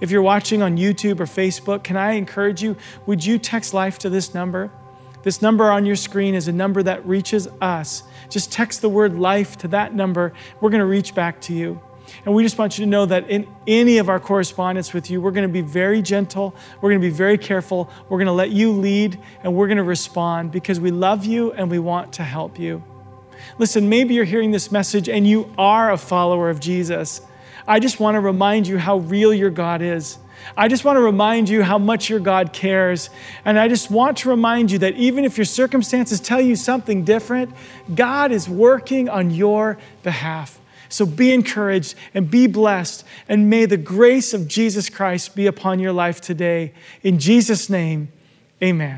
If 0.02 0.12
you're 0.12 0.22
watching 0.22 0.62
on 0.62 0.78
YouTube 0.78 1.20
or 1.20 1.26
Facebook, 1.26 1.84
can 1.84 1.98
I 1.98 2.14
encourage 2.14 2.64
you? 2.64 2.78
Would 3.06 3.24
you 3.26 3.38
text 3.38 3.74
life 3.74 4.00
to 4.00 4.10
this 4.10 4.34
number? 4.34 4.72
This 5.22 5.42
number 5.42 5.70
on 5.70 5.86
your 5.86 5.98
screen 5.98 6.34
is 6.34 6.48
a 6.48 6.54
number 6.54 6.82
that 6.84 7.06
reaches 7.06 7.48
us. 7.60 8.04
Just 8.30 8.52
text 8.52 8.82
the 8.82 8.90
word 8.90 9.20
life 9.20 9.58
to 9.58 9.68
that 9.70 9.94
number. 9.94 10.34
We're 10.62 10.70
going 10.70 10.80
to 10.80 10.86
reach 10.86 11.14
back 11.14 11.42
to 11.42 11.54
you. 11.54 11.82
And 12.26 12.34
we 12.34 12.44
just 12.44 12.58
want 12.58 12.78
you 12.78 12.86
to 12.86 12.90
know 12.90 13.06
that 13.06 13.30
in 13.30 13.48
any 13.68 13.98
of 13.98 14.10
our 14.10 14.20
correspondence 14.20 14.94
with 14.94 15.10
you, 15.10 15.22
we're 15.22 15.32
going 15.32 15.48
to 15.48 15.52
be 15.54 15.62
very 15.62 16.02
gentle, 16.02 16.56
we're 16.82 16.90
going 16.90 17.02
to 17.02 17.08
be 17.08 17.14
very 17.14 17.38
careful, 17.38 17.90
we're 18.10 18.18
going 18.18 18.28
to 18.28 18.32
let 18.34 18.52
you 18.52 18.72
lead, 18.72 19.20
and 19.44 19.56
we're 19.56 19.68
going 19.68 19.78
to 19.78 19.84
respond 19.84 20.52
because 20.52 20.80
we 20.80 20.92
love 20.92 21.26
you 21.26 21.52
and 21.54 21.70
we 21.70 21.80
want 21.80 22.14
to 22.14 22.24
help 22.24 22.60
you. 22.60 22.84
Listen, 23.58 23.90
maybe 23.90 24.14
you're 24.14 24.26
hearing 24.26 24.52
this 24.52 24.72
message 24.72 25.10
and 25.10 25.28
you 25.28 25.52
are 25.58 25.92
a 25.92 25.98
follower 25.98 26.50
of 26.50 26.60
Jesus. 26.60 27.22
I 27.68 27.80
just 27.80 28.00
want 28.00 28.16
to 28.16 28.20
remind 28.20 28.68
you 28.68 28.78
how 28.78 28.98
real 28.98 29.34
your 29.34 29.50
God 29.50 29.82
is. 29.82 30.18
I 30.58 30.68
just 30.68 30.86
want 30.86 30.98
to 30.98 31.02
remind 31.02 31.50
you 31.50 31.64
how 31.64 31.78
much 31.78 32.10
your 32.10 32.20
God 32.20 32.54
cares. 32.54 33.10
And 33.46 33.60
I 33.60 33.68
just 33.68 33.92
want 33.92 34.18
to 34.20 34.30
remind 34.30 34.72
you 34.72 34.80
that 34.80 34.96
even 34.96 35.26
if 35.26 35.38
your 35.38 35.46
circumstances 35.46 36.20
tell 36.20 36.42
you 36.42 36.56
something 36.56 37.04
different, 37.04 37.54
God 37.94 38.32
is 38.32 38.48
working 38.48 39.10
on 39.10 39.32
your 39.32 39.78
behalf. 40.04 40.60
So 40.90 41.06
be 41.06 41.32
encouraged 41.32 41.96
and 42.14 42.30
be 42.30 42.48
blessed, 42.48 43.06
and 43.28 43.50
may 43.50 43.66
the 43.66 43.78
grace 43.78 44.34
of 44.34 44.48
Jesus 44.48 44.90
Christ 44.90 45.36
be 45.36 45.48
upon 45.48 45.80
your 45.80 45.94
life 45.94 46.20
today. 46.20 46.74
In 47.04 47.20
Jesus' 47.20 47.70
name, 47.70 48.12
amen. 48.62 48.98